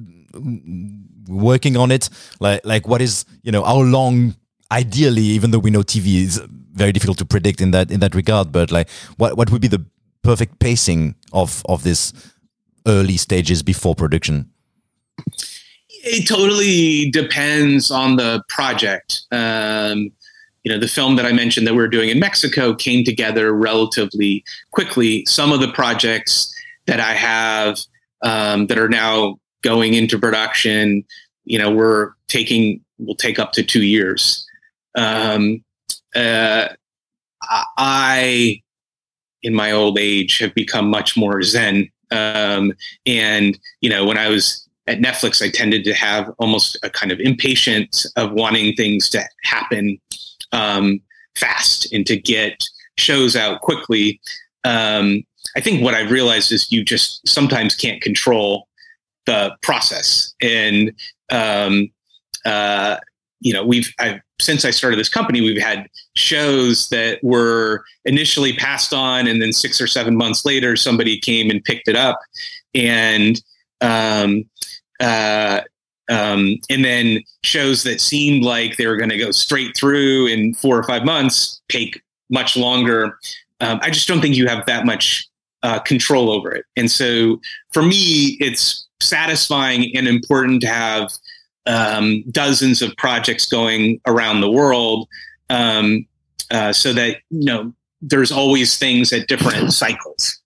[1.29, 2.09] working on it?
[2.41, 4.37] Like, like what is you know how long?
[4.70, 6.41] Ideally, even though we know TV is
[6.73, 9.68] very difficult to predict in that in that regard, but like, what what would be
[9.68, 9.85] the
[10.23, 12.12] perfect pacing of of this
[12.87, 14.51] early stages before production?
[16.05, 19.23] It totally depends on the project.
[19.31, 20.11] Um,
[20.64, 23.53] you know, the film that I mentioned that we are doing in Mexico came together
[23.53, 25.25] relatively quickly.
[25.27, 26.53] Some of the projects
[26.87, 27.79] that I have
[28.23, 31.04] um, that are now going into production,
[31.44, 34.46] you know, we're taking will take up to two years.
[34.96, 35.64] Um,
[36.14, 36.68] uh,
[37.76, 38.62] I,
[39.42, 41.90] in my old age, have become much more zen.
[42.10, 42.72] Um,
[43.06, 47.12] and you know, when I was at Netflix, I tended to have almost a kind
[47.12, 49.98] of impatience of wanting things to happen
[50.52, 51.00] um,
[51.36, 52.64] fast and to get
[52.98, 54.20] shows out quickly.
[54.64, 55.24] Um,
[55.56, 58.68] I think what I've realized is you just sometimes can't control
[59.27, 60.35] the process.
[60.41, 60.93] And
[61.31, 61.91] um,
[62.45, 62.97] uh,
[63.41, 68.53] you know, we've I've, since I started this company, we've had shows that were initially
[68.55, 72.20] passed on, and then six or seven months later, somebody came and picked it up,
[72.75, 73.43] and
[73.81, 74.45] um,
[75.01, 75.61] uh,
[76.09, 80.55] um, and then shows that seemed like they were going to go straight through in
[80.55, 82.01] four or five months take
[82.31, 83.18] much longer.
[83.61, 85.29] Um, I just don't think you have that much
[85.62, 86.64] uh, control over it.
[86.77, 87.41] And so
[87.73, 91.11] for me, it's satisfying and important to have
[91.66, 95.09] um, dozens of projects going around the world
[95.50, 96.07] um,
[96.50, 100.40] uh, so that, you know, there's always things at different cycles.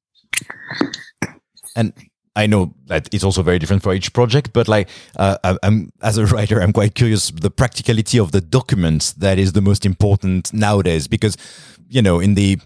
[1.74, 1.92] And
[2.36, 6.18] I know that it's also very different for each project, but like uh, I'm as
[6.18, 10.52] a writer, I'm quite curious the practicality of the documents that is the most important
[10.52, 11.36] nowadays because
[11.88, 12.58] you know in the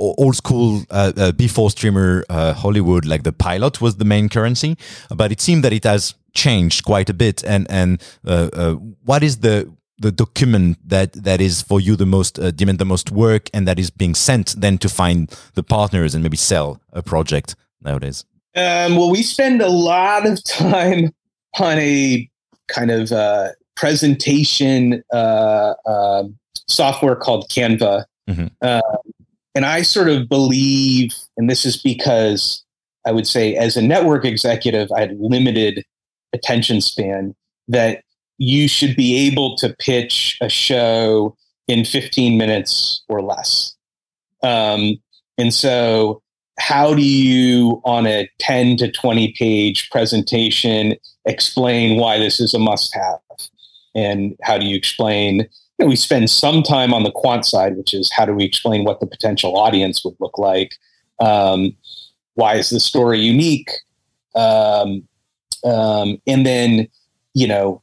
[0.00, 4.76] old school uh, uh, before streamer uh, Hollywood, like the pilot was the main currency,
[5.14, 7.44] but it seemed that it has changed quite a bit.
[7.44, 8.74] And and uh, uh,
[9.04, 12.84] what is the the document that that is for you the most uh, demand the
[12.84, 16.80] most work and that is being sent then to find the partners and maybe sell
[16.92, 18.24] a project nowadays?
[18.56, 21.10] Um, well, we spend a lot of time
[21.58, 22.28] on a
[22.68, 25.02] kind of uh, presentation
[26.68, 28.04] software called Canva.
[28.28, 29.09] Mm-hmm.
[29.54, 32.64] And I sort of believe, and this is because
[33.06, 35.84] I would say, as a network executive, I had limited
[36.32, 37.34] attention span,
[37.68, 38.04] that
[38.38, 41.36] you should be able to pitch a show
[41.68, 43.74] in 15 minutes or less.
[44.42, 44.96] Um,
[45.38, 46.22] and so
[46.58, 50.94] how do you on a 10 to 20 page presentation
[51.24, 53.20] explain why this is a must have
[53.94, 55.48] and how do you explain
[55.80, 58.44] you know, we spend some time on the quant side which is how do we
[58.44, 60.74] explain what the potential audience would look like?
[61.18, 61.76] Um,
[62.34, 63.70] why is the story unique?
[64.34, 65.08] Um,
[65.64, 66.88] um, and then
[67.34, 67.82] you know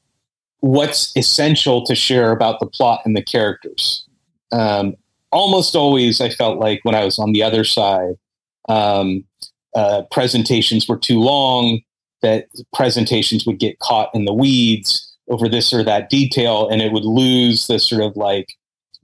[0.60, 4.06] what's essential to share about the plot and the characters?
[4.52, 4.96] Um,
[5.34, 8.14] almost always i felt like when i was on the other side
[8.70, 9.26] um,
[9.76, 11.82] uh, presentations were too long,
[12.22, 16.92] that presentations would get caught in the weeds over this or that detail, and it
[16.92, 18.54] would lose the sort of like,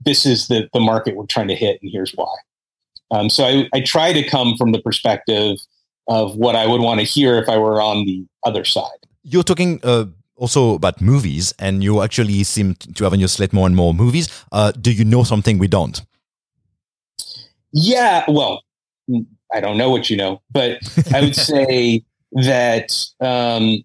[0.04, 2.34] this is the, the market we're trying to hit, and here's why.
[3.10, 5.58] Um, so I, I try to come from the perspective
[6.08, 9.06] of what I would want to hear if I were on the other side.
[9.22, 10.06] You're talking uh,
[10.36, 13.94] also about movies, and you actually seem to have on your slate more and more
[13.94, 14.28] movies.
[14.52, 16.02] Uh, do you know something we don't?
[17.72, 18.62] Yeah, well,
[19.52, 20.78] I don't know what you know, but
[21.12, 23.82] I would say that um,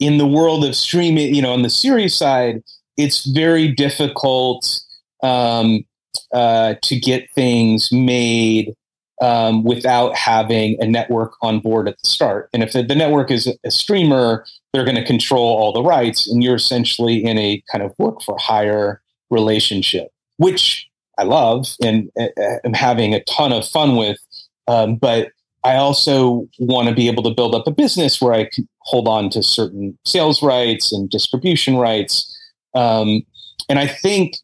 [0.00, 2.62] in the world of streaming, you know, on the series side,
[2.96, 4.80] it's very difficult
[5.22, 5.84] um,
[6.32, 8.74] uh, to get things made
[9.20, 12.48] um, without having a network on board at the start.
[12.54, 16.42] And if the, network is a streamer, they're going to control all the rights, and
[16.42, 20.88] you're essentially in a kind of work for hire relationship, which
[21.18, 22.28] I love and uh,
[22.64, 24.18] am having a ton of fun with.
[24.66, 25.32] Um, but
[25.64, 29.08] I also want to be able to build up a business where I can hold
[29.08, 32.36] on to certain sales rights and distribution rights.
[32.74, 33.22] Um,
[33.68, 34.36] and I think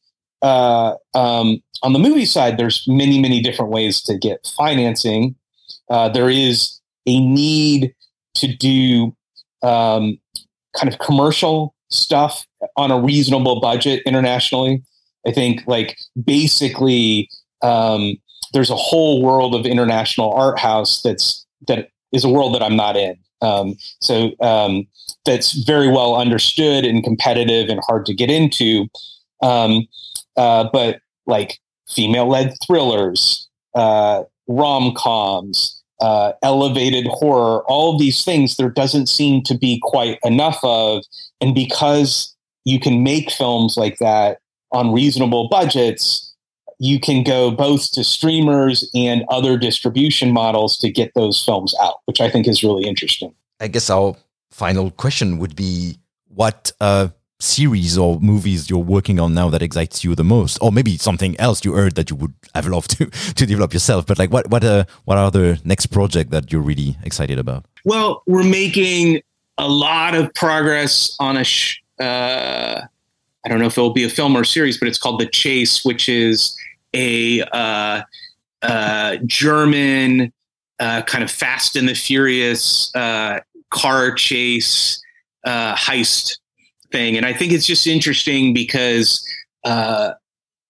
[0.42, 5.34] uh, um, on the movie side, there's many, many different ways to get financing.
[5.88, 7.94] Uh, there is a need
[8.34, 9.16] to do
[9.62, 10.18] um,
[10.76, 14.82] kind of commercial stuff on a reasonable budget internationally.
[15.26, 17.28] I think, like, basically,
[17.62, 18.16] um,
[18.52, 22.76] there's a whole world of international art house that's that is a world that I'm
[22.76, 23.16] not in.
[23.42, 24.86] Um, so um,
[25.24, 28.86] that's very well understood and competitive and hard to get into.
[29.42, 29.86] Um,
[30.36, 39.08] uh, but like female-led thrillers, uh, rom-coms, uh, elevated horror, all these things, there doesn't
[39.08, 41.04] seem to be quite enough of.
[41.40, 42.34] And because
[42.64, 44.38] you can make films like that
[44.72, 46.25] on reasonable budgets,
[46.78, 52.00] you can go both to streamers and other distribution models to get those films out,
[52.04, 53.34] which I think is really interesting.
[53.60, 54.16] I guess our
[54.50, 55.98] final question would be
[56.28, 57.08] what uh,
[57.38, 61.38] series or movies you're working on now that excites you the most, or maybe something
[61.40, 64.06] else you heard that you would have loved to to develop yourself.
[64.06, 67.66] But like, what what uh, what are the next project that you're really excited about?
[67.84, 69.22] Well, we're making
[69.58, 71.44] a lot of progress on a.
[71.44, 72.82] Sh- uh,
[73.44, 75.20] I don't know if it will be a film or a series, but it's called
[75.20, 76.56] The Chase, which is
[76.96, 78.02] a uh,
[78.62, 80.32] uh, German
[80.80, 83.40] uh, kind of Fast and the Furious uh,
[83.70, 85.00] car chase
[85.44, 86.38] uh, heist
[86.90, 89.24] thing, and I think it's just interesting because
[89.64, 90.12] uh,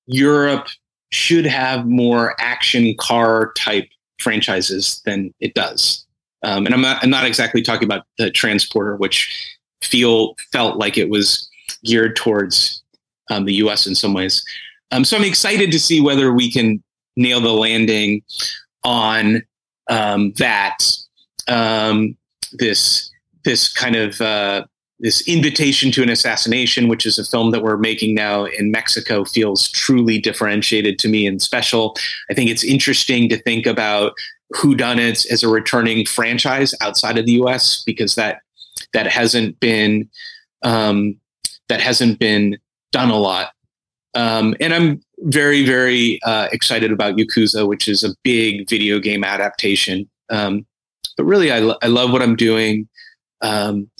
[0.06, 0.66] Europe
[1.12, 6.04] should have more action car type franchises than it does.
[6.42, 10.98] Um, and I'm not, I'm not exactly talking about the transporter, which feel felt like
[10.98, 11.48] it was
[11.84, 12.82] geared towards
[13.30, 13.86] um, the U.S.
[13.86, 14.44] in some ways.
[14.90, 16.82] Um, so I'm excited to see whether we can
[17.16, 18.22] nail the landing
[18.84, 19.42] on
[19.88, 20.78] um, that
[21.48, 22.16] um,
[22.52, 23.10] this
[23.44, 24.64] this kind of uh,
[24.98, 29.24] this invitation to an assassination, which is a film that we're making now in Mexico,
[29.24, 31.96] feels truly differentiated to me and special.
[32.30, 34.12] I think it's interesting to think about
[34.54, 37.82] whodunits as a returning franchise outside of the U.S.
[37.84, 38.40] because that
[38.92, 40.08] that hasn't been
[40.62, 41.16] um,
[41.68, 42.58] that hasn't been
[42.92, 43.50] done a lot.
[44.16, 49.22] Um, and I'm very very uh, excited about Yakuza, which is a big video game
[49.22, 50.08] adaptation.
[50.30, 50.66] Um,
[51.16, 52.88] but really, I, lo- I love what I'm doing.
[53.40, 53.90] Um,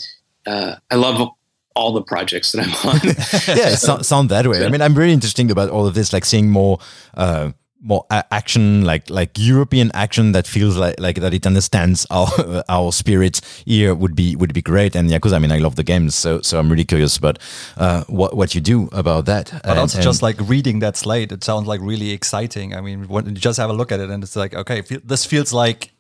[0.47, 1.31] uh, I love
[1.75, 3.57] all the projects that I'm on.
[3.57, 4.65] yeah, so, sound that way.
[4.65, 6.79] I mean, I'm really interested about all of this, like seeing more.
[7.15, 7.53] Uh,
[7.87, 12.29] more action, like like European action that feels like like that it understands our
[12.69, 14.97] our spirit here would be would be great.
[14.97, 17.39] And Yakuza, I mean, I love the games, so so I'm really curious about
[17.77, 19.51] uh, what what you do about that.
[19.53, 22.75] But and, also, and just like reading that slate, it sounds like really exciting.
[22.75, 25.25] I mean, when you just have a look at it, and it's like, okay, this
[25.25, 25.93] feels like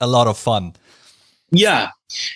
[0.00, 0.74] a lot of fun.
[1.50, 1.90] Yeah,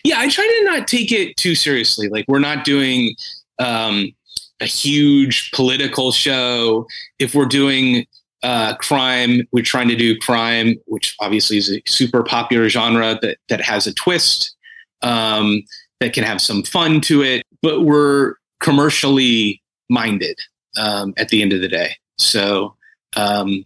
[0.04, 0.20] yeah.
[0.20, 2.08] I try to not take it too seriously.
[2.08, 3.16] Like we're not doing
[3.58, 4.12] um,
[4.60, 6.86] a huge political show.
[7.18, 8.06] If we're doing
[8.42, 9.46] uh, crime.
[9.52, 13.86] We're trying to do crime, which obviously is a super popular genre that that has
[13.86, 14.56] a twist,
[15.02, 15.62] um,
[16.00, 17.42] that can have some fun to it.
[17.62, 20.38] But we're commercially minded
[20.76, 21.96] um, at the end of the day.
[22.18, 22.76] So,
[23.16, 23.64] um,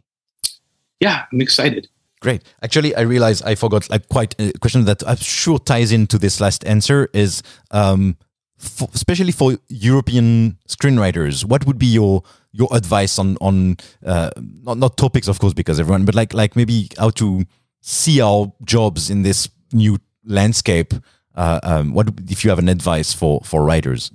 [1.01, 1.89] yeah, I'm excited.
[2.20, 2.43] Great.
[2.62, 6.41] Actually, I realize I forgot like quite a question that I'm sure ties into this
[6.41, 7.43] last answer is
[7.73, 8.16] um,
[8.59, 11.45] for, especially for European screenwriters.
[11.45, 12.23] What would be your
[12.53, 16.55] your advice on on uh, not not topics, of course, because everyone, but like like
[16.57, 17.45] maybe how to
[17.81, 20.95] see our jobs in this new landscape.
[21.35, 24.13] Uh, um, what if you have an advice for for writers?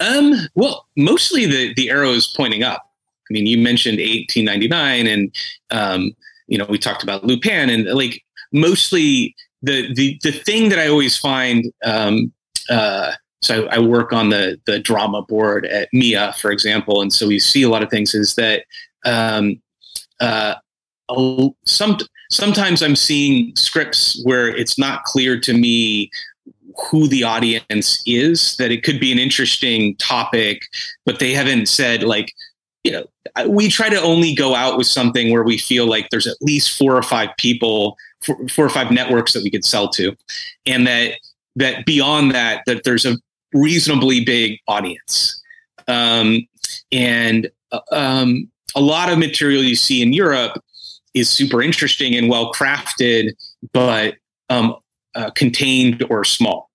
[0.00, 2.82] Um, well, mostly the the arrow is pointing up.
[3.30, 5.34] I mean, you mentioned 1899, and
[5.70, 6.12] um,
[6.46, 8.22] you know we talked about Lupin, and like
[8.52, 12.32] mostly the the the thing that I always find um,
[12.68, 13.12] uh,
[13.42, 17.38] so I, work on the the drama board at MIA, for example, and so we
[17.38, 18.14] see a lot of things.
[18.14, 18.64] Is that
[19.04, 19.60] um,
[20.20, 20.54] uh,
[21.66, 21.98] some
[22.30, 26.10] sometimes I'm seeing scripts where it's not clear to me
[26.90, 28.56] who the audience is.
[28.56, 30.62] That it could be an interesting topic,
[31.04, 32.32] but they haven't said like
[32.84, 33.04] you know
[33.48, 36.78] we try to only go out with something where we feel like there's at least
[36.78, 40.16] four or five people four, four or five networks that we could sell to
[40.66, 41.14] and that
[41.56, 43.16] that beyond that that there's a
[43.52, 45.40] reasonably big audience.
[45.88, 46.46] Um,
[46.90, 50.62] and uh, um, a lot of material you see in Europe
[51.14, 53.32] is super interesting and well crafted,
[53.72, 54.16] but
[54.48, 54.76] um,
[55.14, 56.70] uh, contained or small.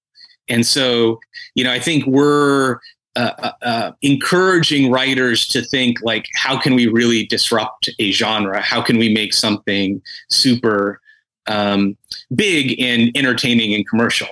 [0.50, 1.20] And so,
[1.56, 2.80] you know, I think we're
[3.16, 8.62] uh, uh, uh, encouraging writers to think like, how can we really disrupt a genre?
[8.62, 11.02] How can we make something super
[11.48, 11.98] um,
[12.36, 14.28] big and entertaining and commercial?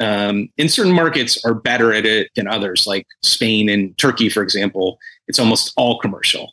[0.00, 4.42] Um, in certain markets are better at it than others, like Spain and Turkey, for
[4.42, 4.98] example.
[5.28, 6.52] It's almost all commercial.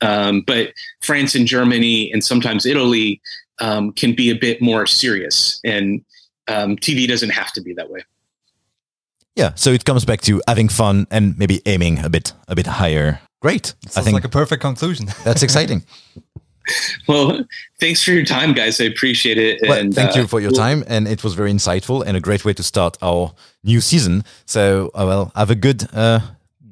[0.00, 0.72] Um, but
[1.02, 3.20] France and Germany and sometimes Italy
[3.60, 6.04] um, can be a bit more serious, and
[6.48, 8.00] um, TV doesn't have to be that way.
[9.36, 12.66] Yeah, so it comes back to having fun and maybe aiming a bit a bit
[12.66, 13.20] higher.
[13.40, 15.06] Great, I think like a perfect conclusion.
[15.24, 15.84] that's exciting.
[17.08, 17.44] well,
[17.80, 18.80] thanks for your time, guys.
[18.80, 19.60] I appreciate it.
[19.62, 22.20] Well, and, thank uh, you for your time, and it was very insightful and a
[22.20, 24.24] great way to start our new season.
[24.46, 26.20] So, uh, well, have a good uh,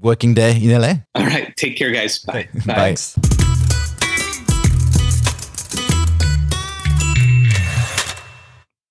[0.00, 0.94] working day in LA.
[1.14, 2.18] All right, take care, guys.
[2.18, 2.48] Bye.
[2.66, 2.94] Bye.
[2.94, 2.96] Bye.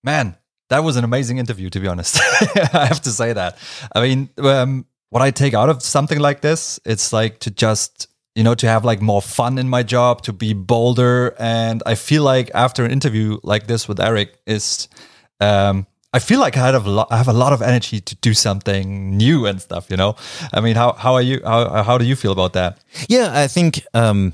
[0.03, 0.35] Man,
[0.69, 1.69] that was an amazing interview.
[1.69, 2.19] To be honest,
[2.73, 3.57] I have to say that.
[3.93, 8.07] I mean, um, what I take out of something like this, it's like to just
[8.35, 11.95] you know to have like more fun in my job to be bolder and i
[11.95, 14.87] feel like after an interview like this with Erik is
[15.39, 17.07] um I feel like I have a lot.
[17.09, 19.89] I have a lot of energy to do something new and stuff.
[19.89, 20.15] You know,
[20.53, 21.39] I mean, how how are you?
[21.41, 22.83] How how do you feel about that?
[23.07, 24.33] Yeah, I think um,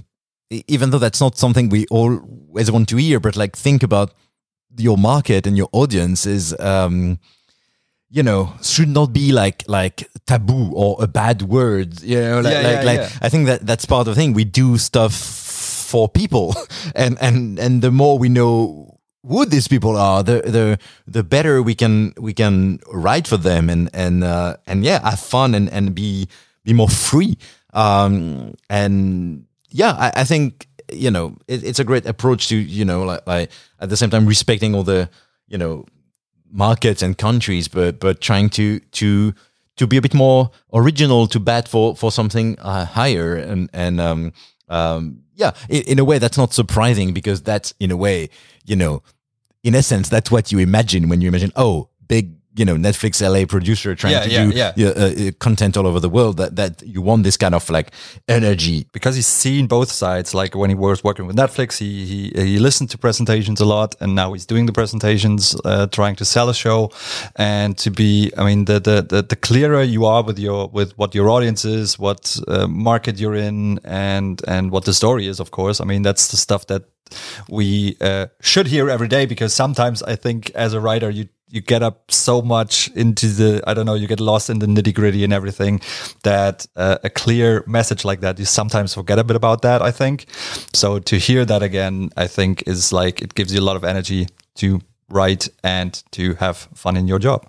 [0.49, 4.13] even though that's not something we always want to hear, but like think about
[4.77, 7.19] your market and your audience is um,
[8.09, 12.53] you know should not be like like taboo or a bad word you know like,
[12.53, 13.09] yeah, like, yeah, like yeah.
[13.21, 14.33] i think that that's part of the thing.
[14.33, 15.13] We do stuff
[15.87, 16.53] for people.
[16.95, 21.61] And and and the more we know who these people are the the the better
[21.61, 25.69] we can we can write for them and and uh, and yeah have fun and
[25.69, 26.27] and be
[26.63, 27.37] be more free.
[27.73, 32.85] Um and yeah i, I think you know, it, it's a great approach to you
[32.85, 35.09] know, like, like at the same time respecting all the
[35.47, 35.85] you know
[36.51, 39.33] markets and countries, but but trying to to
[39.77, 44.01] to be a bit more original, to bat for for something uh, higher, and and
[44.01, 44.33] um,
[44.69, 48.29] um, yeah, in, in a way that's not surprising because that's in a way,
[48.65, 49.03] you know,
[49.63, 53.45] in essence, that's what you imagine when you imagine, oh, big you know Netflix LA
[53.45, 54.87] producer trying Yeah, to yeah, do yeah.
[54.89, 57.91] uh, uh, content all over the world that that you want this kind of like
[58.27, 60.33] energy because he's seen both sides.
[60.33, 63.95] Like when he was working with Netflix, he he, he listened to presentations a lot,
[64.01, 66.91] and now he's doing the presentations, uh, trying to sell a show,
[67.35, 68.31] and to be.
[68.37, 71.65] I mean, the the the, the clearer you are with your with what your audience
[71.65, 75.39] is, what uh, market you're in, and and what the story is.
[75.39, 76.83] Of course, I mean that's the stuff that
[77.49, 81.61] we uh, should hear every day because sometimes I think as a writer you you
[81.61, 84.93] get up so much into the I don't know you get lost in the nitty
[84.93, 85.81] gritty and everything
[86.23, 89.91] that uh, a clear message like that you sometimes forget a bit about that I
[89.91, 90.25] think
[90.73, 93.83] so to hear that again I think is like it gives you a lot of
[93.83, 97.47] energy to write and to have fun in your job.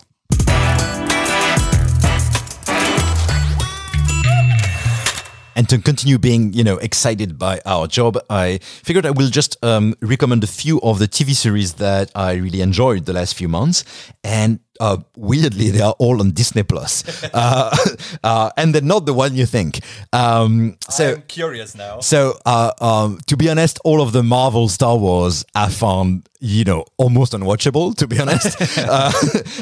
[5.58, 9.62] And to continue being you know excited by our job i figured i will just
[9.64, 13.48] um, recommend a few of the tv series that i really enjoyed the last few
[13.48, 13.84] months
[14.22, 17.02] and uh, weirdly they are all on disney plus
[17.34, 17.76] uh,
[18.22, 19.80] uh, and they're not the one you think
[20.12, 22.00] um, so I'm curious now.
[22.00, 26.64] so, uh, um, to be honest, all of the Marvel Star Wars I found, you
[26.64, 27.94] know, almost unwatchable.
[27.96, 29.12] To be honest, uh,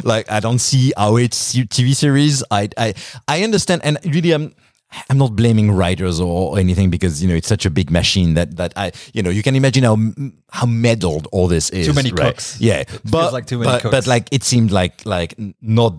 [0.04, 2.44] like I don't see how it's TV series.
[2.50, 2.94] I, I,
[3.26, 4.54] I understand, and really, I'm.
[5.10, 8.56] I'm not blaming writers or anything because you know it's such a big machine that
[8.56, 9.96] that I you know you can imagine how
[10.50, 11.86] how meddled all this is.
[11.86, 12.34] Too many right?
[12.34, 12.60] cooks.
[12.60, 13.92] Yeah, but like too many but, cooks.
[13.92, 15.94] but like it seemed like like not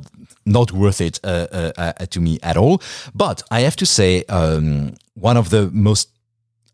[0.45, 2.81] not worth it uh, uh, uh, to me at all.
[3.13, 6.09] But I have to say, um, one of the most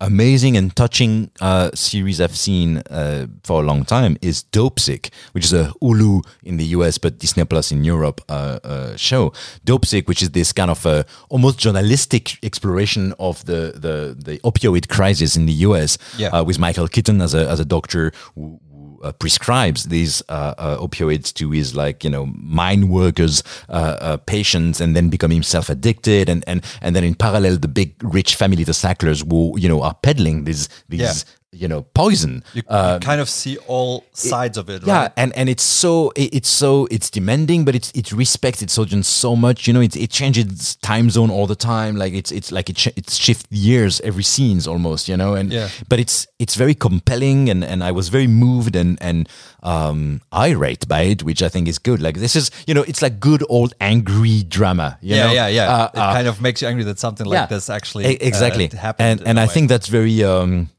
[0.08, 5.45] amazing and touching uh, series I've seen uh, for a long time is Dopesick, which
[5.45, 9.32] is a Hulu in the US but Disney Plus in Europe uh, uh, show.
[9.66, 14.88] Dopesick, which is this kind of uh, almost journalistic exploration of the, the the opioid
[14.89, 16.30] crisis in the US, Yeah.
[16.30, 18.72] uh, with Michael Keaton as a as a doctor who, who
[19.04, 24.18] uh, prescribes these uh, uh, opioids to his like you know mine workers uh, uh,
[24.18, 28.36] patients and then become himself addicted and, and and then in parallel the big rich
[28.36, 31.34] family the Sacklers who you know are peddling these these Yeah.
[31.54, 35.47] You know poison You, you kind of see all sides of it, yeah and and
[35.49, 39.68] it's so it, it's so it's demanding but it's it respects its audience so much
[39.68, 42.78] you know it, it changes time zone all the time like it's it's like it,
[42.78, 45.70] sh- it shifts years every scenes almost you know and Yeah.
[45.88, 49.30] but it's it's very compelling and and i was very moved and and
[49.62, 53.01] um irate by it which i think is good like this is you know it's
[53.01, 55.34] like good old angry drama you yeah, know?
[55.34, 55.74] yeah, yeah.
[55.76, 57.45] Uh, it uh, kind of makes you angry that something like yeah.
[57.45, 59.20] this actually exactly uh, happened.
[59.22, 59.54] and and i way.
[59.54, 60.70] think that's very um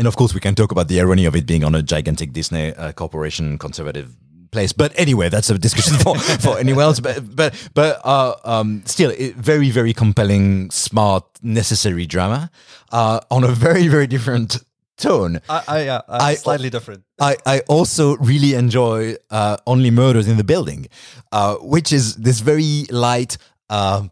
[0.00, 2.32] and of course we can talk about the irony of it being on a gigantic
[2.32, 4.08] disney uh, corporation conservative
[4.50, 4.72] place.
[4.72, 7.00] But anyway that's a discussion for, for anyone else.
[7.00, 12.50] But but but uh, um, still it, very very compelling smart necessary drama
[12.90, 14.58] uh, on a very very different
[14.96, 15.40] tone.
[15.48, 17.04] I, I, uh, I- slightly different.
[17.20, 20.88] I, I also really enjoy uh, Only Murders in the Building,
[21.32, 23.36] uh, which is this very light
[23.68, 24.04] uh,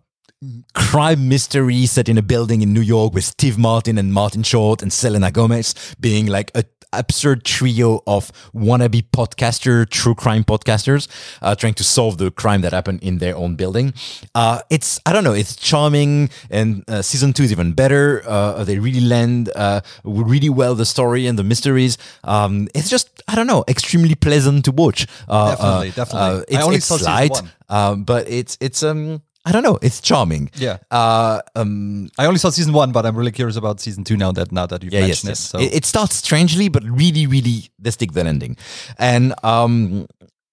[0.75, 4.83] crime mystery set in a building in New York with Steve Martin and Martin Short
[4.83, 6.65] and Selena Gomez being like a
[6.95, 11.07] absurd trio of wannabe podcaster, true crime podcasters,
[11.43, 13.93] uh, trying to solve the crime that happened in their own building.
[14.35, 18.23] Uh, it's I don't know, it's charming, and uh, season two is even better.
[18.27, 21.99] Uh, they really land uh, really well the story and the mysteries.
[22.25, 25.07] Um, it's just I don't know, extremely pleasant to watch.
[25.29, 26.45] Uh, Definitely, definitely.
[26.49, 27.51] it's, I only it's light, one.
[27.69, 29.21] um, but it's it's um.
[29.49, 29.79] I don't know.
[29.81, 30.51] It's charming.
[30.57, 30.77] Yeah.
[30.91, 34.31] Uh, um, I only saw season one, but I'm really curious about season two now
[34.33, 35.41] that now that you've yeah, mentioned yes.
[35.45, 35.49] it.
[35.49, 38.57] So It, it starts strangely, but really, really, they stick the landing.
[38.99, 40.07] And um,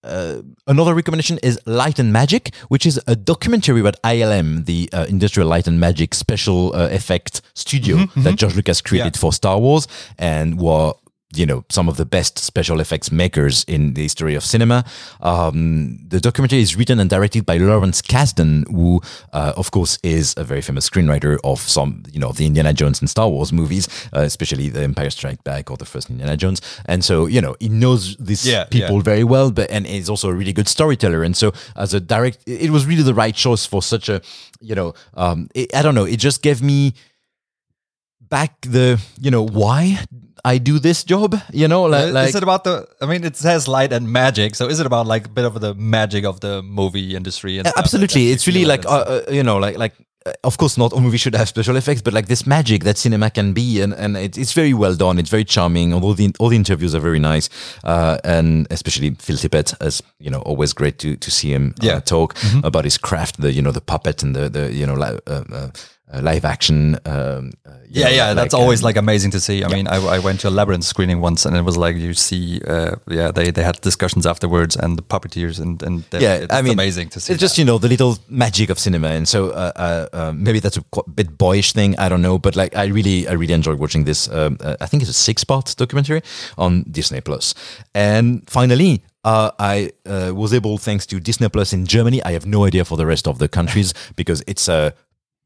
[0.03, 5.05] uh, another recommendation is Light and Magic, which is a documentary about ILM, the uh,
[5.09, 9.19] Industrial Light and Magic special uh, effect studio that George Lucas created Yeah.
[9.19, 9.87] for Star Wars,
[10.17, 10.93] and were
[11.35, 14.83] you know some of the best special effects makers in the history of cinema.
[15.21, 19.01] Um, the documentary is written and directed by Lawrence Kasdan, who,
[19.33, 23.01] uh, of course, is a very famous screenwriter of some, you know, the Indiana Jones
[23.01, 26.61] and Star Wars movies, uh, especially The Empire Strikes Back or the first Indiana Jones.
[26.85, 29.01] And so, you know, he knows these Yeah, people yeah.
[29.03, 31.23] very well, but and is also a really good storyteller.
[31.23, 34.21] And so, as a direct, it was really the right choice for such a,
[34.61, 36.93] you know, um, it, I don't know, it just gave me
[38.21, 39.99] back the, you know, why
[40.53, 42.87] I do this job, you know, like, Uh, like is it about the?
[43.01, 44.55] I mean, it says light and magic.
[44.55, 47.57] So is it about like a bit of the magic of the movie industry?
[47.59, 49.93] And absolutely it's really feel like uh, uh, you know like like
[50.27, 52.97] uh, of course, not all movies should have special effects, but like this magic that
[52.97, 55.19] cinema can be, and and it, it's very well done.
[55.21, 55.93] It's very charming.
[55.93, 57.49] Although the all the interviews are very nice,
[57.83, 61.85] uh, and especially Phil Tippett, as you know, always great to to see him uh,
[61.87, 61.99] Yeah.
[62.03, 65.19] talk about his craft, the you know the puppet and the the you know li-
[65.27, 65.69] uh,
[66.13, 66.95] uh, live action.
[67.05, 69.63] Um, uh, Yeah, know, yeah, that's always um, like amazing to see.
[69.63, 72.13] I mean, I, I went to a labyrinth screening once, and it was like you
[72.13, 76.53] see, uh, yeah, they, they had discussions afterwards, and the puppeteers, and and yeah, it's
[76.53, 77.33] I mean, amazing to see.
[77.33, 80.59] It's just you know the little magic of cinema, and so uh, uh, uh, maybe
[80.59, 80.83] that's a
[81.13, 81.97] bit boyish thing.
[81.97, 84.29] I don't know, but like I really, I really enjoyed watching this.
[84.29, 86.21] Um, uh, I think it's a six-part documentary
[86.57, 87.55] on Disney Plus,
[87.93, 89.01] and finally.
[89.25, 92.21] Uh, I uh, was able, thanks to Disney Plus in Germany.
[92.23, 94.93] I have no idea for the rest of the countries because it's a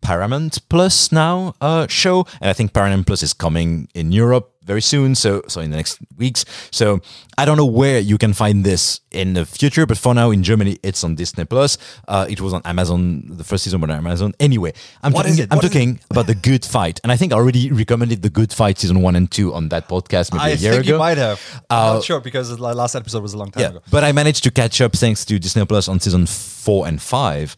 [0.02, 4.82] Paramount Plus now uh, show, and I think Paramount Plus is coming in Europe very
[4.82, 5.16] soon.
[5.16, 6.45] So, so in the next weeks.
[6.72, 7.00] So
[7.38, 10.43] I don't know where you can find this in the future, but for now in
[10.43, 11.78] Germany it's on Disney Plus.
[12.08, 13.24] Uh, it was on Amazon.
[13.30, 14.34] The first season was on Amazon.
[14.39, 14.74] Anyway,
[15.04, 15.47] I'm What talking.
[15.52, 18.78] I'm talking about the Good Fight, and I think I already recommended the Good Fight
[18.78, 20.93] season one and two on that podcast maybe I a year think ago.
[20.93, 21.39] you might have.
[21.70, 23.82] Uh, I'm not sure because the last episode was a long time Yeah, ago.
[23.91, 27.58] but I managed to catch up thanks to Disney Plus on season four and five.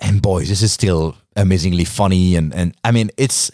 [0.00, 3.50] And boy, this is still amazingly funny, and and I mean, it's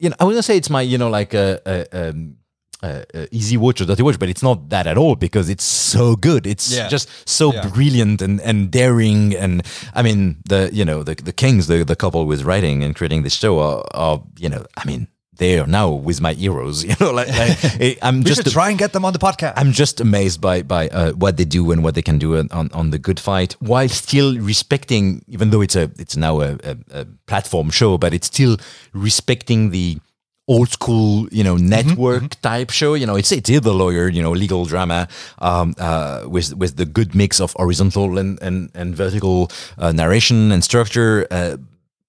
[0.00, 1.60] you know, I wouldn't say it's my you know like a.
[1.66, 2.36] a um,
[2.82, 5.64] uh, uh, easy watch or dirty watch, but it's not that at all because it's
[5.64, 6.46] so good.
[6.46, 6.88] It's Yeah.
[6.88, 7.66] just so Yeah.
[7.68, 9.34] brilliant and, and daring.
[9.34, 9.62] And
[9.94, 13.22] I mean, the you know the the Kings, the the couple with writing and creating
[13.22, 16.84] this show are, are you know, I mean, they are now with my heroes.
[16.94, 19.18] You know, like, like eh, I'm We just should try and get them on the
[19.18, 19.54] podcast.
[19.56, 22.70] I'm just amazed by by uh, what they do and what they can do on,
[22.72, 26.76] on, the Good Fight, while still respecting, even though it's a it's now a, a,
[26.90, 28.56] a platform show, but it's still
[28.92, 29.98] respecting the
[30.46, 32.94] old school, you know, network type show.
[32.94, 35.08] You know, it's it's the lawyer, you know, legal drama
[35.38, 40.52] um, uh, with with the good mix of horizontal and and, and vertical uh, narration
[40.52, 41.26] and structure.
[41.30, 41.56] Uh,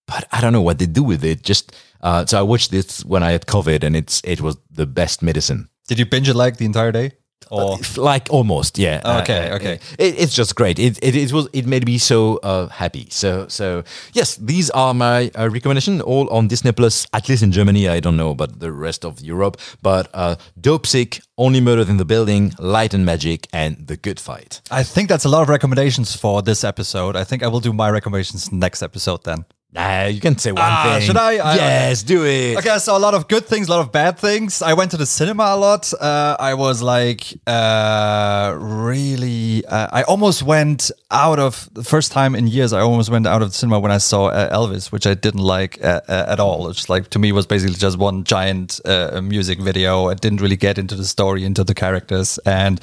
[0.08, 1.42] but I don't know what they do with it.
[1.42, 4.86] Just uh, so I watched this when I had COVID, and it's it was the
[4.86, 5.68] best medicine.
[5.90, 7.12] Did you binge it like the entire day?
[7.52, 9.20] Or like almost yeah Oh.
[9.22, 9.80] Okay, Uh, okay.
[10.00, 13.30] it, it's just great it, it, it was it made me so uh, happy so
[13.48, 13.84] so
[14.14, 18.00] yes these are my uh, recommendation all on disney plus at least in germany i
[18.02, 22.52] don't know about the rest of europe but uh, dopesick only murder in the building
[22.58, 26.42] light and magic and the good fight I think that's a lot of recommendations for
[26.42, 27.16] this episode.
[27.22, 29.46] I think I will do my recommendations next episode then.
[29.76, 31.32] Nah you can say one Ah, thing should I?
[31.52, 34.18] I- yes do it Okay, so a lot of good things, a lot of bad
[34.18, 34.62] things.
[34.62, 35.84] I went to the cinema a lot.
[35.94, 42.36] Uh, I was like, uh, really, uh, I almost went out of the first time
[42.40, 42.72] in years.
[42.74, 45.42] I almost went out of the cinema when I saw uh, Elvis, which I didn't
[45.58, 46.70] like uh, uh, at all.
[46.70, 50.10] It's like to me was basically just one giant uh, music video.
[50.10, 52.80] I didn't really get into the story, into the characters, and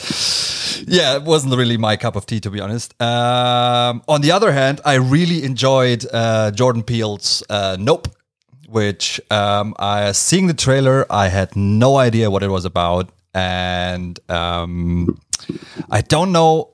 [0.86, 2.88] yeah, it wasn't really my cup of tea to be honest.
[3.00, 6.50] Um, on the other hand, I really enjoyed uh,
[6.82, 8.08] Jordan Peele's uh, Nope
[8.68, 14.18] which um, I seeing the trailer, I had no idea what it was about, and
[14.30, 15.20] um,
[15.90, 16.72] I don't know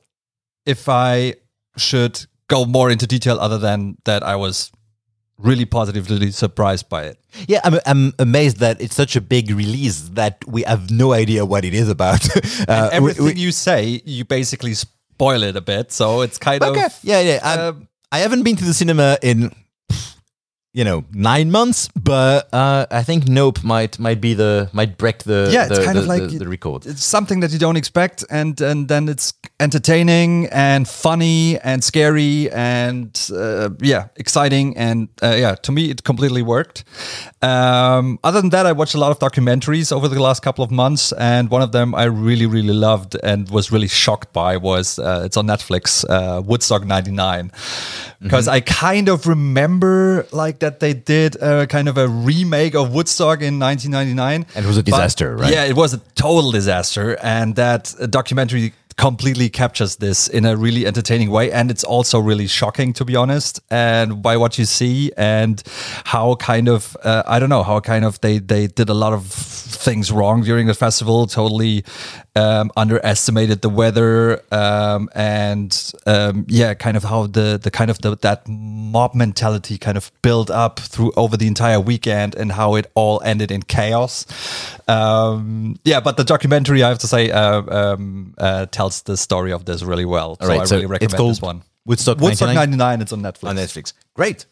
[0.65, 1.35] if I
[1.77, 4.71] should go more into detail other than that I was
[5.39, 7.19] really positively surprised by it.
[7.49, 11.45] Yeah, I'm, I'm amazed that it's such a big release that we have no idea
[11.45, 12.25] what it is about.
[12.69, 16.63] Uh, we- Everything we- you say, you basically spoil it a bit, so it's kind
[16.63, 16.85] okay.
[16.85, 17.41] of yeah, yeah.
[17.43, 19.53] I'm- um, I haven't been to the cinema in,
[20.75, 25.23] you know, nine months, but uh, I think Nope might might be the might break
[25.25, 26.87] the Yeah, it's kind the, of like the, the record.
[26.87, 32.49] it's something that you don't expect and and then it's entertaining and funny and scary
[32.53, 36.85] and uh, yeah exciting and uh, yeah to me it completely worked.
[37.43, 40.71] Um, other than that i watched a lot of documentaries over the last couple of
[40.71, 44.99] months and one of them i really really loved and was really shocked by was
[44.99, 47.51] uh, it's on netflix uh, woodstock 99
[48.21, 52.93] because i kind of remember like that they did a kind of a remake of
[52.93, 55.53] woodstock in 1999 And it was a but- disaster, right?
[55.53, 60.57] Yeah, it was a total disaster, and that uh, documentary completely captures this in a
[60.57, 63.61] really entertaining way, and it's also really shocking, to be honest.
[63.71, 65.63] And by what you see, and
[66.05, 69.13] how kind of uh, I don't know how kind of they they did a lot
[69.13, 71.85] of things wrong during the festival, totally
[72.39, 78.01] um, underestimated the weather, um, and um, yeah, kind of how the the kind of
[78.01, 82.77] the, that mob mentality kind of built up through over the entire weekend, and how
[82.77, 84.25] it all ended in chaos.
[84.87, 89.53] Um, yeah, but the documentary, I have to say, uh, um, uh, tells the story
[89.53, 90.37] of this really well.
[90.41, 91.63] so right, I so really it's recommend called this one.
[91.87, 92.79] Woodstock Woodstock 99?
[92.79, 93.03] 99.
[93.03, 93.49] It's on Netflix.
[93.49, 93.93] on Netflix.
[94.15, 94.47] Great.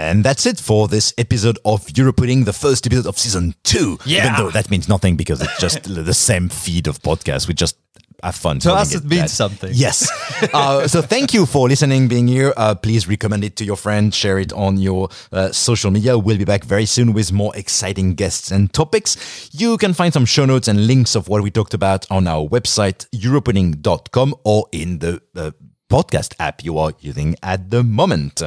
[0.00, 3.98] And that's it for this episode of Europudding, the first episode of season two.
[4.06, 4.24] Yeah.
[4.24, 7.76] Even though that means nothing because it's just the same feed of podcasts We just
[8.22, 8.60] have fun.
[8.60, 9.28] To us, it means that.
[9.28, 9.70] something.
[9.74, 10.10] Yes.
[10.54, 12.54] uh, so thank you for listening, being here.
[12.56, 16.16] Uh, please recommend it to your friends, share it on your uh, social media.
[16.16, 19.50] We'll be back very soon with more exciting guests and topics.
[19.52, 22.48] You can find some show notes and links of what we talked about on our
[22.48, 25.50] website, europudding.com, or in the uh,
[25.90, 28.42] podcast app you are using at the moment.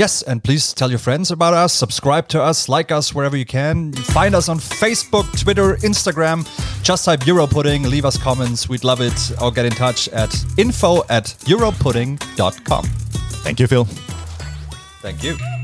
[0.00, 3.44] Yes, and please tell your friends about us, subscribe to us, like us wherever you
[3.44, 3.92] can.
[3.92, 6.48] Find us on Facebook, Twitter, Instagram.
[6.82, 8.66] Just type Europudding, leave us comments.
[8.66, 9.30] We'd love it.
[9.42, 12.84] Or get in touch at info at europudding.com.
[13.44, 13.84] Thank you, Phil.
[15.02, 15.59] Thank you.